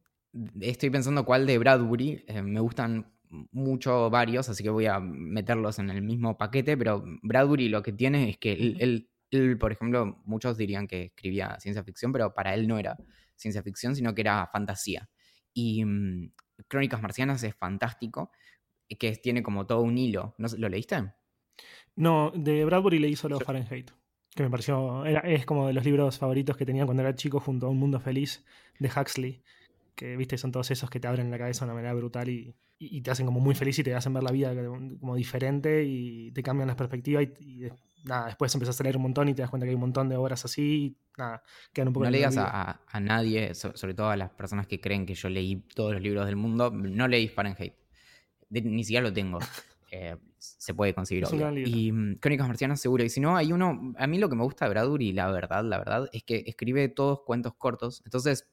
[0.62, 3.12] estoy pensando cuál de Bradbury, eh, me gustan
[3.52, 7.94] mucho varios, así que voy a meterlos en el mismo paquete, pero Bradbury lo que
[7.94, 12.56] tiene es que él- él, por ejemplo, muchos dirían que escribía ciencia ficción, pero para
[12.56, 12.98] él no era
[13.36, 15.08] ciencia ficción, sino que era fantasía.
[15.62, 16.32] Y mm,
[16.68, 18.32] Crónicas Marcianas es fantástico,
[18.88, 20.36] y que tiene como todo un hilo.
[20.38, 21.12] ¿No, ¿Lo leíste?
[21.96, 23.92] No, de Bradbury leí solo Yo- Fahrenheit.
[24.36, 25.06] Que me pareció.
[25.06, 27.78] Era, es como de los libros favoritos que tenía cuando era chico, junto a Un
[27.80, 28.46] Mundo Feliz
[28.80, 29.42] de Huxley.
[29.96, 32.56] Que, viste, son todos esos que te abren la cabeza de una manera brutal y,
[32.78, 34.54] y- y te hacen como muy feliz y te hacen ver la vida
[35.00, 37.24] como diferente y te cambian las perspectivas.
[37.42, 37.66] Y,
[38.04, 40.10] nada, después empezás a leer un montón y te das cuenta que hay un montón
[40.10, 40.96] de obras así.
[41.18, 44.30] Nada, quedan un poco No le digas a, a- nadie, so- sobre todo a las
[44.32, 47.74] personas que creen que yo leí todos los libros del mundo, no leí Fahrenheit.
[48.50, 49.40] De- ni siquiera lo tengo.
[49.92, 51.48] Eh, se puede conseguir, obvio.
[51.68, 53.04] Y mm, Crónicas Marcianas seguro.
[53.04, 53.92] Y si no, hay uno...
[53.98, 56.90] A mí lo que me gusta de Bradbury, la verdad, la verdad, es que escribe
[56.90, 58.04] todos cuentos cortos.
[58.06, 58.48] Entonces,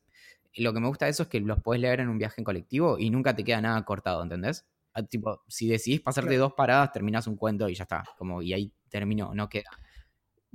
[0.55, 2.45] lo que me gusta de eso es que los puedes leer en un viaje en
[2.47, 4.65] colectivo y nunca te queda nada cortado, ¿entendés?
[4.99, 6.45] Ah, Tipo, si decidís pasarte Claro.
[6.45, 8.03] dos paradas, terminás un cuento y ya está.
[8.17, 9.71] Como, y ahí terminó, no queda.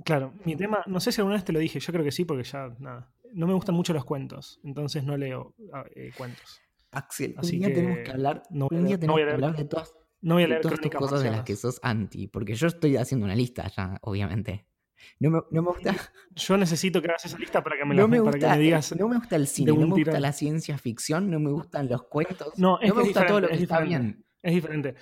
[0.04, 2.26] Claro, mi tema, no sé si alguna vez te lo dije, yo creo que sí,
[2.26, 3.14] porque ya, nada.
[3.34, 6.62] No me gustan mucho los cuentos, entonces no leo ah, eh, cuentos.
[6.92, 9.56] Axel, Así un día que tenemos que hablar, no un día no tenemos que hablar
[9.56, 12.28] de todas, No voy a de leer todas crónicas cosas de las que sos anti,
[12.28, 14.66] porque yo estoy haciendo una lista ya, obviamente.
[15.20, 15.96] No me, no me gusta,
[16.36, 18.56] Yo necesito que hagas esa lista para que me, no la- me para que gusta,
[18.58, 18.96] me digas.
[18.96, 22.04] no me gusta el cine, no me gusta la ciencia ficción, no me gustan los
[22.04, 24.26] cuentos, No, que me gusta todo lo que es está bien.
[24.44, 24.96] Es diferente.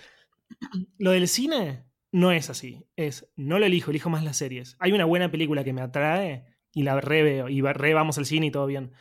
[0.97, 2.83] Lo del cine no es así.
[2.95, 4.75] Es, no lo elijo, elijo más las series.
[4.79, 8.47] Hay una buena película que me atrae y la reveo y re vamos al cine
[8.47, 8.91] y todo bien.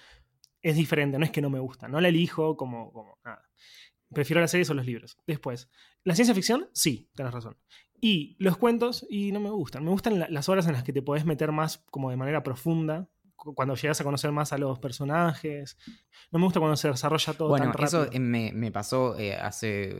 [0.63, 1.89] Es diferente, no es que no me gusta.
[1.89, 3.43] No la elijo como, como nada.
[4.13, 5.19] Prefiero las series o los libros.
[5.27, 5.69] Después,
[6.05, 7.57] la ciencia ficción, sí, tenés razón.
[8.01, 9.85] Y los cuentos, y no me gustan.
[9.85, 12.43] Me gustan la- las horas en las que te podés meter más como de manera
[12.43, 13.09] profunda,
[13.55, 15.77] cuando llegas a conocer más a los personajes.
[16.31, 18.05] No me gusta cuando se desarrolla todo Bueno, tan rápido.
[18.05, 19.95] eso me, me pasó eh, hace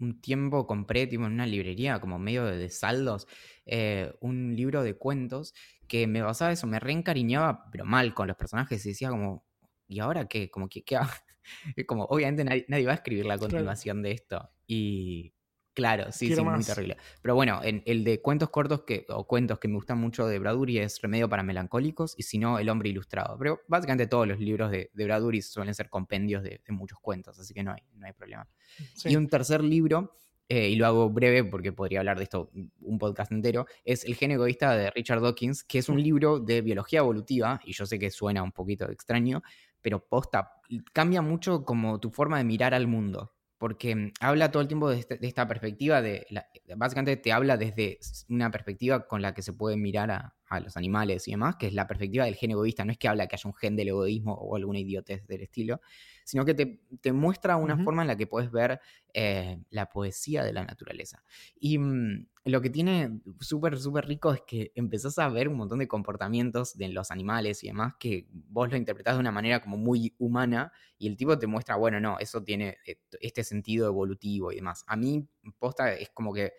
[0.00, 3.26] un tiempo, compré tipo, en una librería, como medio de, de saldos,
[3.64, 5.54] eh, un libro de cuentos
[5.88, 9.44] que me basaba eso, me reencariñaba, pero mal con los personajes, y decía como,
[9.86, 10.50] ¿y ahora qué?
[10.50, 11.10] Como que, ¿qué hago?
[11.86, 14.50] Como, obviamente nadie, nadie va a escribir la continuación de esto.
[14.66, 15.32] Y
[15.76, 16.96] claro, sí, Quiero sí, muy terrible.
[17.20, 20.38] Pero bueno, en el de cuentos cortos que, o cuentos que me gustan mucho de
[20.38, 23.36] Bradbury es Remedio para Melancólicos y si no, El Hombre Ilustrado.
[23.38, 27.38] Pero básicamente todos los libros de, de Bradbury suelen ser compendios de, de muchos cuentos,
[27.38, 28.48] así que no hay, no hay problema.
[28.94, 29.10] Sí.
[29.10, 30.16] Y un tercer libro,
[30.48, 34.14] eh, y lo hago breve porque podría hablar de esto un podcast entero, es El
[34.14, 37.98] gen egoísta de Richard Dawkins, que es un libro de biología evolutiva, y yo sé
[37.98, 39.42] que suena un poquito extraño,
[39.82, 40.52] pero posta,
[40.94, 43.35] cambia mucho como tu forma de mirar al mundo.
[43.58, 47.32] Porque mm, habla todo el tiempo de, este- de esta perspectiva, de la- básicamente te
[47.32, 51.32] habla desde una perspectiva con la que se puede mirar a, a los animales y
[51.32, 52.84] demás, que es la perspectiva del gen egoísta.
[52.84, 55.80] No es que habla que haya un gen del egoísmo o alguna idiotez del estilo,
[56.24, 58.80] sino que te, te muestra una forma en la que puedes ver
[59.14, 61.22] eh, la poesía de la naturaleza.
[61.58, 65.80] Y mm, lo que tiene súper, súper rico es que empezás a ver un montón
[65.80, 69.76] de comportamientos de los animales y demás que vos lo interpretás de una manera como
[69.76, 74.52] muy humana y el tipo te muestra, bueno, no, eso tiene eh, este sentido evolutivo
[74.52, 74.84] y demás.
[74.86, 75.28] A mí,
[75.58, 76.52] posta, es como que,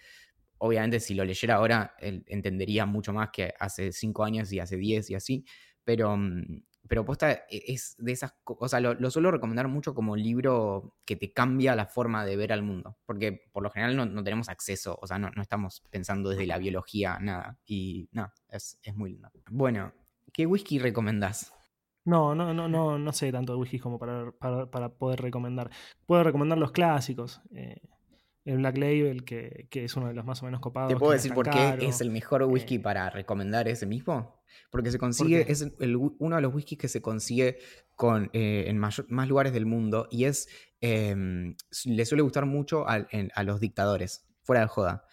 [0.57, 5.09] obviamente, si lo leyera ahora, entendería mucho más que hace cinco años y hace diez
[5.09, 5.45] y así,
[5.83, 9.67] pero, mm, pero posta e- es de esas cosas, o sea, lo, lo suelo recomendar
[9.67, 13.69] mucho como libro que te cambia la forma de ver al mundo, porque por lo
[13.71, 17.59] general no, no tenemos acceso, o sea, no, no estamos pensando desde la biología, nada,
[17.65, 19.29] y nada, es, es muy lindo.
[19.49, 19.93] Bueno,
[20.33, 21.53] ¿qué whisky recomendás?
[22.05, 25.69] No, no, no, no, no sé tanto de whisky como para, para, para poder recomendar.
[26.05, 27.41] Puedo recomendar los clásicos.
[27.51, 27.81] eh,
[28.47, 30.93] el Black Label, que, que es uno de los más o menos copados.
[30.93, 34.41] ¿Te puedo decir por qué es el mejor whisky eh, para recomendar ese mismo?
[34.71, 37.57] Porque se consigue, es el uno de los whiskies que se consigue
[37.95, 40.47] con, eh, en mayor- más lugares del mundo y es,
[40.81, 45.05] eh, s- le suele gustar mucho en- a, los dictadores, fuera de joda.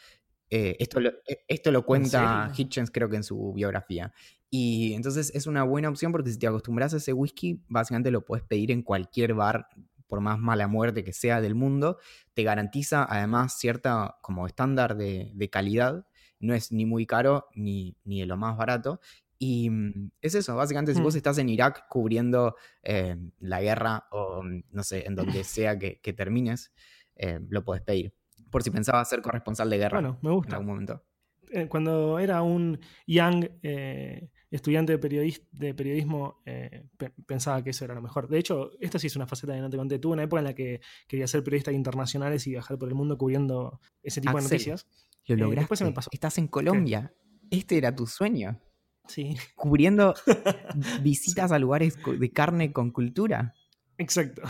[0.50, 2.52] Eh, esto, lo, eh, esto lo cuenta?
[2.56, 4.12] Hitchens creo que en su biografía.
[4.50, 8.24] Y entonces es una buena opción porque si te acostumbras a ese whisky, básicamente lo
[8.24, 9.66] puedes pedir en cualquier bar,
[10.06, 11.98] por más mala muerte que sea del mundo.
[12.34, 16.06] Te garantiza además cierta como estándar de, de calidad.
[16.40, 19.00] No es ni muy caro ni, ni de lo más barato.
[19.38, 21.16] Y mm, es eso, básicamente si vos Mm.
[21.16, 26.00] estás en Irak cubriendo eh, la guerra o mm, no sé, en donde sea que,
[26.00, 26.72] que termines,
[27.16, 28.14] eh, lo podés pedir.
[28.50, 30.56] Por si pensabas ser corresponsal de guerra Bueno, me en gusta.
[30.56, 31.04] algún momento.
[31.50, 36.86] Eh, Cuando era un young eh, estudiante de, de periodismo eh,
[37.26, 38.28] pensaba que eso era lo mejor.
[38.28, 39.98] De hecho, esta sí es una faceta que no te conté.
[39.98, 43.18] Tuve una época en la que quería ser periodista internacionales y viajar por el mundo
[43.18, 44.86] cubriendo ese tipo de noticias.
[45.26, 45.60] Lo eh, lograste.
[45.60, 46.10] después se me pasó.
[46.12, 47.12] Estás en Colombia.
[47.50, 48.60] Este era tu sueño.
[49.08, 49.36] Sí.
[49.56, 50.14] Cubriendo
[51.02, 53.54] visitas a lugares de carne con cultura.
[53.98, 54.42] Exacto.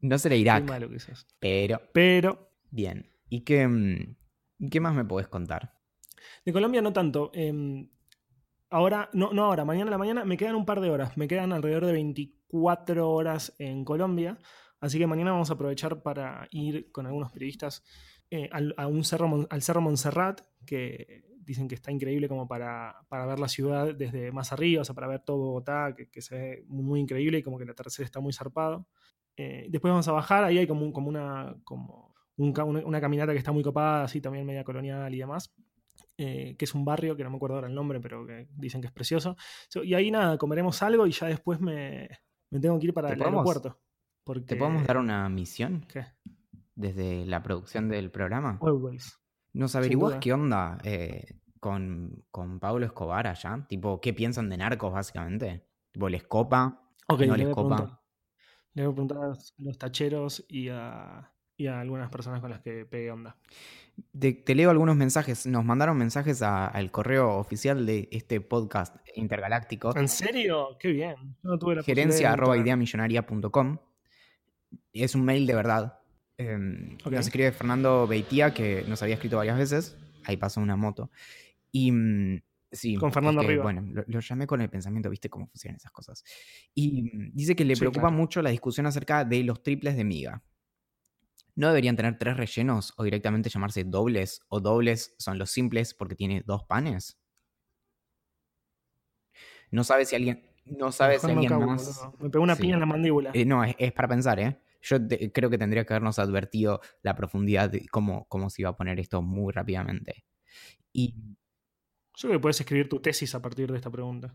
[0.00, 0.64] no será Irak.
[0.64, 0.98] malo que
[1.40, 1.80] Pero.
[1.92, 2.52] Pero.
[2.70, 3.10] Bien.
[3.28, 5.74] ¿Y qué, mm, qué más me podés contar?
[6.44, 7.30] De Colombia no tanto.
[7.34, 7.88] Em,
[8.72, 11.16] ahora, no, no ahora, mañana a la mañana me quedan un par de horas.
[11.16, 14.38] Me quedan alrededor de 24 horas en Colombia.
[14.80, 17.84] Así que mañana vamos a aprovechar para ir con algunos periodistas
[18.30, 22.96] eh, al, a un cerro, al Cerro Montserrat, que dicen que está increíble como para,
[23.10, 26.64] ver la ciudad desde más arriba, o sea, para ver todo Bogotá, que, se ve
[26.66, 28.88] muy, increíble y como que el atardecer está muy zarpado.
[29.36, 33.52] Eh, después vamos a bajar, ahí hay como, como, una, como una, caminata que está
[33.52, 35.54] muy copada, así también media colonial y demás.
[36.18, 38.80] Eh, que es un barrio que no me acuerdo ahora el nombre, pero que dicen
[38.80, 39.36] que es precioso.
[39.82, 42.08] y ahí nada, comeremos algo y ya después me,
[42.50, 43.80] tengo que ir para el aeropuerto.
[44.46, 45.86] ¿Te podemos dar una misión?
[45.92, 46.06] ¿Qué?
[46.74, 48.58] Desde la producción del programa.
[48.60, 49.18] Always.
[49.54, 53.66] ¿Nos averiguás qué onda eh, con, con Pablo Escobar allá?
[53.68, 55.66] Tipo, ¿qué piensan de narcos, básicamente?
[55.90, 56.88] Tipo, ¿les copa?
[57.08, 58.02] ¿No les copa?
[58.74, 62.60] Le voy a preguntar a los tacheros y a, y a algunas personas con las
[62.60, 63.36] que pegué onda.
[64.18, 65.46] te leo algunos mensajes.
[65.46, 69.96] Nos mandaron mensajes al correo oficial de este podcast intergaláctico.
[69.96, 70.76] ¿En serio?
[70.78, 71.36] Qué bien.
[71.42, 73.78] no tuve la Gerencia arroba ideamillonaria.com.
[74.92, 75.98] Es un mail de verdad.
[76.38, 79.96] Em, nos escribe Fernando Beitía, que nos había escrito varias veces.
[80.24, 81.10] Ahí pasó una moto.
[81.70, 83.62] Y mm, sí, con Fernando arriba.
[83.62, 86.24] Bueno, lo, llamé con el pensamiento, viste cómo funcionan esas cosas.
[86.74, 90.42] Y mm, dice que le preocupa mucho la discusión acerca de los triples de miga.
[91.54, 96.14] ¿No deberían tener tres rellenos o directamente llamarse dobles o dobles son los simples porque
[96.14, 97.18] tiene dos panes?
[99.70, 102.08] No sabe si alguien, no sabe si alguien más...
[102.18, 103.30] Me pegó una piña en la mandíbula.
[103.34, 104.60] Eh, no, es, para pensar, ¿eh?
[104.80, 104.96] Yo
[105.32, 108.98] creo que tendría que habernos advertido la profundidad de cómo, cómo se iba a poner
[108.98, 110.24] esto muy rápidamente.
[110.92, 111.14] Y...
[112.14, 114.34] Yo creo que puedes escribir tu tesis a partir de esta pregunta.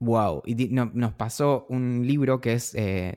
[0.00, 3.16] Wow, y nos pasó un libro que es eh,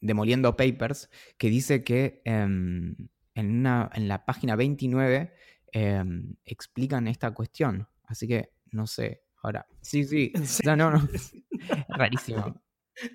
[0.00, 2.96] Demoliendo Papers, que dice que em,
[3.34, 5.32] en, una, en, la página 29
[5.72, 7.88] em, explican esta cuestión.
[8.04, 9.66] Así que no sé, ahora.
[9.82, 10.32] Sí, sí.
[10.64, 11.08] No, no, no.
[11.88, 12.60] Rarísimo.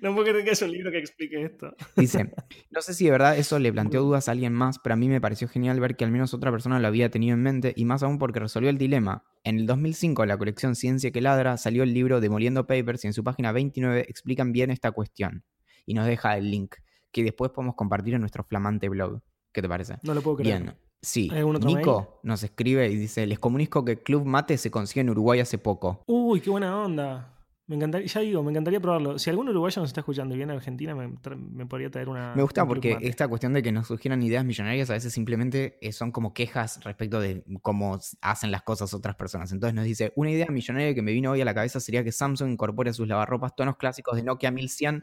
[0.00, 1.74] No puedo creer que haya un libro que explique esto.
[1.96, 2.32] Dice,
[2.70, 5.08] no sé si de verdad eso le planteó dudas a alguien más, pero a mí
[5.08, 7.84] me pareció genial ver que al menos otra persona lo había tenido en mente, y
[7.84, 9.24] más aún porque resolvió el dilema.
[9.44, 13.08] En el 2005, en la colección Ciencia que Ladra, salió el libro Demoliendo Papers y
[13.08, 15.44] en su página 29 explican bien esta cuestión.
[15.84, 16.76] Y nos deja el link,
[17.10, 19.20] que después podemos compartir en nuestro flamante blog.
[19.52, 19.98] ¿Qué te parece?
[20.02, 20.62] No lo puedo creer.
[20.62, 20.74] Bien.
[21.04, 21.28] Sí,
[21.64, 25.58] Nico nos escribe y dice, les comunico que Club Mate se consigue en Uruguay hace
[25.58, 26.04] poco.
[26.06, 27.41] Uy, qué buena onda.
[27.66, 29.18] Me encantaría, ya digo, me encantaría probarlo.
[29.20, 32.34] Si algún uruguayo nos está escuchando y viene a Argentina, me, podría traer una.
[32.34, 35.92] Me gusta porque esta cuestión de que nos sugieran ideas millonarias a veces simplemente eh,
[35.92, 39.52] son como quejas respecto de cómo hacen las cosas otras personas.
[39.52, 42.10] Entonces nos dice: Una idea millonaria que me vino hoy a la cabeza sería que
[42.10, 45.00] Samsung incorpore a sus lavarropas tonos clásicos de Nokia 1100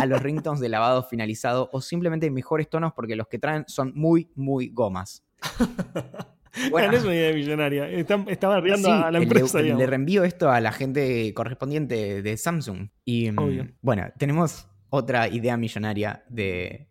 [0.00, 3.92] a los ringtones de lavado finalizado o simplemente mejores tonos porque los que traen son
[3.94, 5.24] muy, muy gomas.
[6.70, 7.88] Bueno, no es una idea millonaria.
[7.88, 9.60] estaba riendo a la empresa.
[9.60, 12.88] Le, le, reenvío esto a la gente correspondiente de Samsung.
[13.04, 16.88] Y mm, bueno, tenemos otra idea millonaria de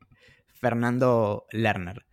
[0.48, 2.06] Fernando Lerner.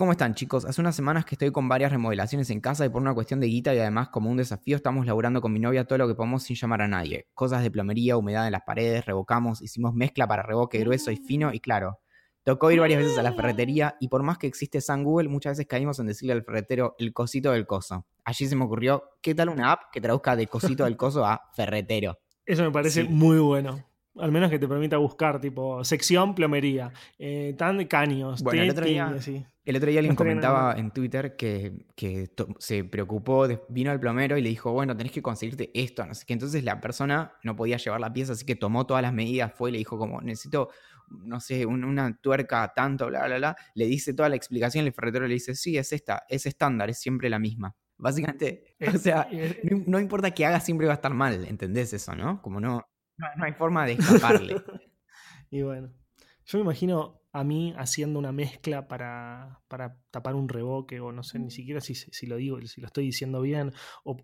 [0.00, 0.64] ¿Cómo están chicos?
[0.64, 3.48] Hace unas semanas que estoy con varias remodelaciones en casa y por una cuestión de
[3.48, 6.42] guita y además como un desafío estamos laburando con mi novia todo lo que podemos
[6.42, 7.28] sin llamar a nadie.
[7.34, 11.52] Cosas de plomería, humedad en las paredes, revocamos, hicimos mezcla para revoque grueso y fino
[11.52, 11.98] y claro,
[12.42, 15.52] Tocó ir varias veces a la ferretería y por más que existe San Google, muchas
[15.52, 18.06] veces caímos en decirle al ferretero el cosito del coso.
[18.24, 21.42] Allí se me ocurrió, ¿qué tal una app que traduzca de cosito del coso a
[21.54, 22.18] ferretero?
[22.46, 23.84] Eso me parece muy bueno.
[24.18, 28.42] Al menos que te permita buscar, tipo, sección plomería, eh, tan caños.
[28.42, 29.14] Bueno, el otro día,
[29.64, 31.86] el otro día alguien comentaba en Twitter que,
[32.58, 36.24] se preocupó, vino al plomero y le dijo, bueno, tenés que conseguirte esto, no sé
[36.26, 36.32] qué.
[36.32, 39.70] Entonces la persona no podía llevar la pieza, así que tomó todas las medidas, fue
[39.70, 40.70] y le dijo como, necesito
[41.10, 45.26] no sé, una tuerca tanto, bla, bla, bla, le dice toda la explicación el ferretero
[45.26, 47.76] le dice, sí, es esta, es estándar, es siempre la misma.
[47.96, 49.28] Básicamente, o sea,
[49.86, 52.40] no, importa que haga, siempre va a estar mal, ¿entendés eso, no?
[52.40, 52.86] Como no,
[53.18, 54.56] no, hay forma de escaparle.
[55.50, 55.92] y bueno,
[56.46, 61.22] yo me imagino a mí haciendo una mezcla para, para tapar un reboque, o no
[61.22, 63.72] sé ni siquiera si, si lo digo, si lo estoy diciendo bien,
[64.04, 64.16] o,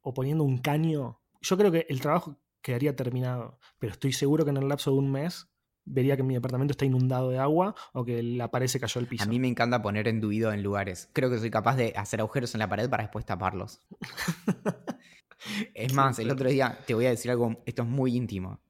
[0.00, 1.20] o poniendo un caño.
[1.40, 4.98] Yo creo que el trabajo quedaría terminado, pero estoy seguro que en el lapso de
[4.98, 5.48] un mes
[5.88, 9.06] vería que mi departamento está inundado de agua o que la pared se cayó al
[9.06, 9.24] piso.
[9.24, 11.08] A mí me encanta poner enduido en lugares.
[11.12, 13.80] Creo que soy capaz de hacer agujeros en la pared para después taparlos.
[15.74, 18.60] Es más, el otro día te voy a decir algo, esto es muy íntimo,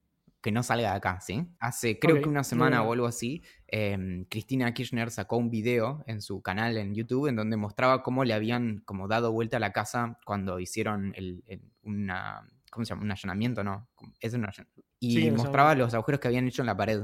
[0.43, 1.47] que no salga de acá, ¿sí?
[1.59, 6.21] Hace creo que una semana o algo así, em, Cristina Kirchner sacó un video en
[6.21, 9.73] su canal en YouTube en donde mostraba cómo le habían como dado vuelta a la
[9.73, 13.03] casa cuando hicieron el, el- una, ¿cómo se llama?
[13.03, 13.89] Un allanamiento, ¿no?
[14.21, 14.69] Es un allan-
[15.01, 17.03] Y Sí, mostraba los agujeros que habían hecho en la pared.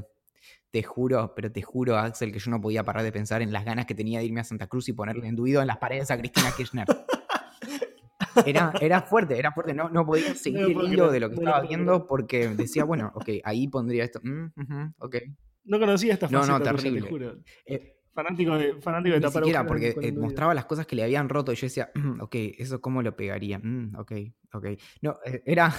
[0.70, 3.64] Te juro, pero te juro, Axel, que yo no podía parar de pensar en las
[3.64, 6.18] ganas que tenía de irme a Santa Cruz y ponerle enduido en las paredes a
[6.18, 6.86] Cristina Kirchner.
[8.46, 9.74] Era, era fuerte, era fuerte.
[9.74, 13.12] No, no podía seguir el hilo de lo que no estaba viendo porque decía, bueno,
[13.14, 14.20] ok, ahí pondría esto.
[14.22, 15.16] mm, ujú, ok.
[15.64, 17.02] No conocía esta No, faceta no, tuya, terrible.
[17.02, 17.36] te juro.
[17.66, 21.02] Eh, Fanático de, fanático de ni tapar siquiera, porque eh, mostraba las cosas que le
[21.02, 23.58] habían roto y yo decía, "Mm, ok, ¿eso cómo lo pegaría?
[23.58, 24.12] Mm, ok,
[24.52, 24.66] ok.
[25.02, 25.74] No, eh, era,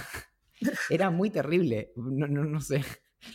[0.89, 1.91] era muy terrible.
[1.95, 2.83] No, no, no sé.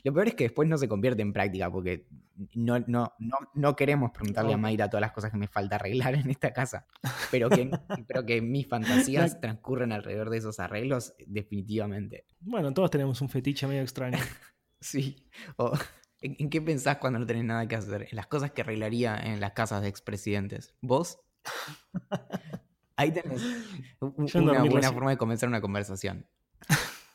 [0.04, 2.06] Lo peor es que después no se convierte en práctica porque
[2.54, 4.56] no, no, no, no queremos preguntarle a.
[4.56, 6.86] Mayra todas las cosas que me falta arreglar en esta casa.
[7.30, 7.70] Pero que,
[8.06, 12.26] pero que mis fantasías transcurren alrededor de esos arreglos, definitivamente.
[12.40, 14.18] Bueno, todos tenemos un fetiche medio extraño.
[14.82, 15.28] Sí.
[15.58, 15.74] O,
[16.22, 18.04] ¿en, en qué pensás cuando no tenés nada que hacer?
[18.10, 20.74] En las cosas que arreglaría en las casas de expresidentes.
[20.80, 21.20] ¿Vos?
[22.96, 23.42] Ahí tenés
[24.00, 26.26] una buena forma de comenzar una conversación.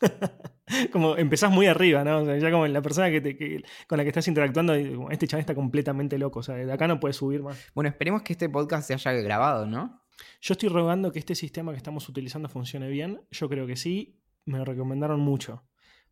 [0.92, 2.20] como empezás muy arriba, ¿no?
[2.22, 4.74] O sea, ya como la persona que te- que- con la que estás interactuando,
[5.10, 6.40] este chaval está completamente loco.
[6.40, 7.58] O sea, de acá no puedes subir más.
[7.74, 10.02] Bueno, esperemos que este podcast se haya grabado, ¿no?
[10.42, 13.22] Yo estoy rogando que este sistema que estamos utilizando funcione bien.
[13.32, 14.22] Yo creo que sí.
[14.46, 15.64] Me lo recomendaron mucho.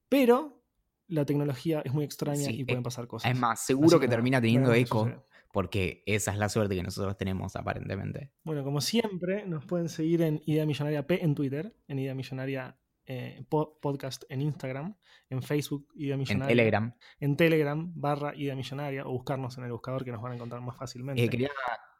[0.09, 0.63] Pero
[1.07, 3.31] la tecnología es muy extraña Sí, y pueden eh, pasar cosas.
[3.31, 5.21] Es más, seguro que termina teniendo eco, sucede.
[5.51, 8.31] porque esa es la suerte que nosotros tenemos, aparentemente.
[8.43, 12.77] Bueno, como siempre, nos pueden seguir en Idea Millonaria P en Twitter, en Idea Millonaria
[13.05, 14.95] eh, po- Podcast en Instagram,
[15.29, 16.95] en Facebook Idea En Millonaria, Telegram.
[17.19, 20.61] en Telegram barra Idea Millonaria o buscarnos en el buscador que nos van a encontrar
[20.61, 21.23] más fácilmente.
[21.23, 21.49] Eh, quería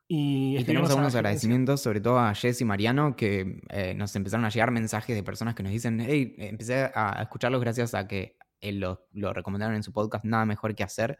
[0.08, 4.50] y tenemos algunos agradecimientos, sobre todo a Jess y Mariano, que eh, nos empezaron a
[4.50, 9.08] llegar mensajes de personas que nos dicen, hey, empecé a escucharlos gracias a que lo,
[9.14, 11.20] lo recomendaron en su podcast, nada mejor que hacer.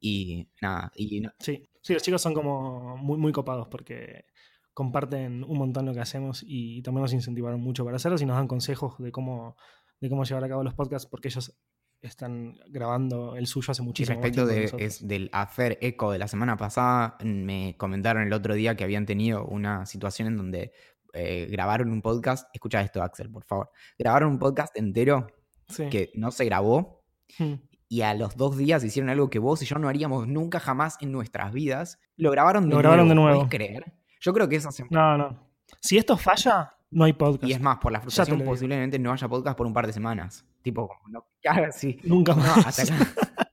[0.00, 4.26] Y nada, y no- Sí, sí, los chicos son como muy, muy copados porque
[4.74, 8.36] comparten un montón lo que hacemos y también nos incentivaron mucho para hacerlos y nos
[8.36, 9.56] dan consejos de cómo,
[10.00, 11.56] de cómo llevar a cabo los podcasts porque ellos
[12.02, 16.18] están grabando el suyo hace y muchísimo más respecto de, es- del hacer eco de
[16.18, 20.72] la semana pasada, me comentaron el otro día que habían tenido una situación en donde
[21.14, 22.48] eh, grabaron un podcast.
[22.52, 23.70] Escucha esto, Axel, por favor.
[23.98, 25.28] Grabaron un podcast entero
[25.68, 25.88] Sí.
[25.88, 27.02] que no se grabó
[27.38, 27.54] Hmm.
[27.88, 30.98] y a los dos días hicieron algo que vos y yo no haríamos nunca jamás
[31.00, 31.98] en nuestras vidas.
[32.16, 33.38] Lo grabaron de Lo grabaron de nuevo.
[33.38, 33.94] ¿Podés creer?
[34.24, 34.86] Yo creo que eso hace...
[34.88, 35.38] No, no.
[35.80, 37.44] Si esto falla, no hay podcast.
[37.44, 40.46] Y es más, por la frustración posiblemente no haya podcast por un par de semanas.
[40.62, 41.98] Tipo, no, ya, sí.
[42.04, 42.66] Nunca No, más.
[42.66, 42.96] hasta acá.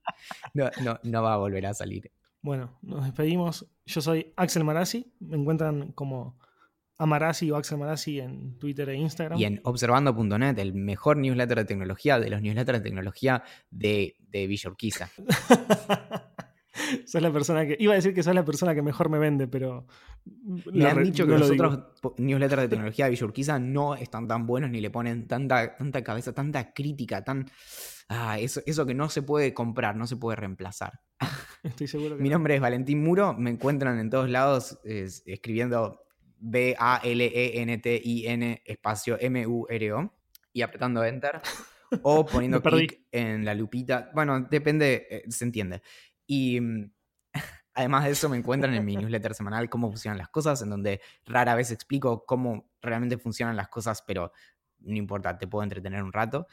[0.53, 2.09] No, no, no va a volver a salir.
[2.41, 3.65] Bueno, nos despedimos.
[3.85, 5.11] Yo soy Axel Marazzi.
[5.19, 6.37] Me encuentran como
[6.97, 9.37] Amarazzi o Axel Marazzi en Twitter e Instagram.
[9.37, 14.47] Y en observando.net, el mejor newsletter de tecnología, de los newsletters de tecnología de, de
[14.47, 15.09] Villa Urquiza.
[17.05, 17.75] sos la persona que.
[17.79, 19.85] Iba a decir que sos la persona que mejor me vende, pero.
[20.45, 21.79] Me lo han re- dicho que no lo los otros
[22.19, 26.03] newsletters de tecnología de Villa Urquiza no están tan buenos ni le ponen tanta, tanta
[26.03, 27.49] cabeza, tanta crítica, tan.
[28.09, 30.99] Ah, eso, eso que no se puede comprar, no se puede reemplazar.
[31.63, 32.21] Estoy seguro que.
[32.23, 32.35] Mi no.
[32.35, 36.01] nombre es Valentín Muro, me encuentran en todos lados es- escribiendo
[37.31, 40.13] B-A-L-E-N-T-I-N espacio M-U-R-O
[40.53, 41.41] y apretando Enter
[42.03, 44.09] o poniendo clic en la lupita.
[44.13, 45.81] Bueno, depende, eh, se entiende.
[46.31, 46.89] Y mm,
[47.73, 51.01] además de eso me encuentran en mi newsletter semanal cómo funcionan las cosas, en donde
[51.25, 54.31] rara vez explico cómo realmente funcionan las cosas, pero
[54.79, 56.47] no importa, te puedo entretener un rato.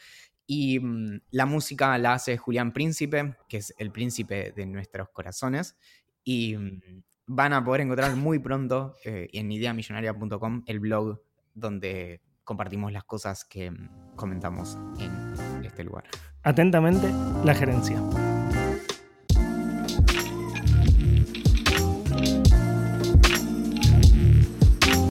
[0.48, 5.76] Y mm, la música la hace Julián Príncipe, que es el príncipe de nuestros corazones.
[6.24, 11.22] Y mm, van a poder encontrar muy pronto eh, en ideamillonaria.com el blog
[11.54, 13.72] donde compartimos las cosas que
[14.16, 16.04] comentamos en este lugar.
[16.42, 17.12] Atentamente,
[17.44, 18.02] la gerencia.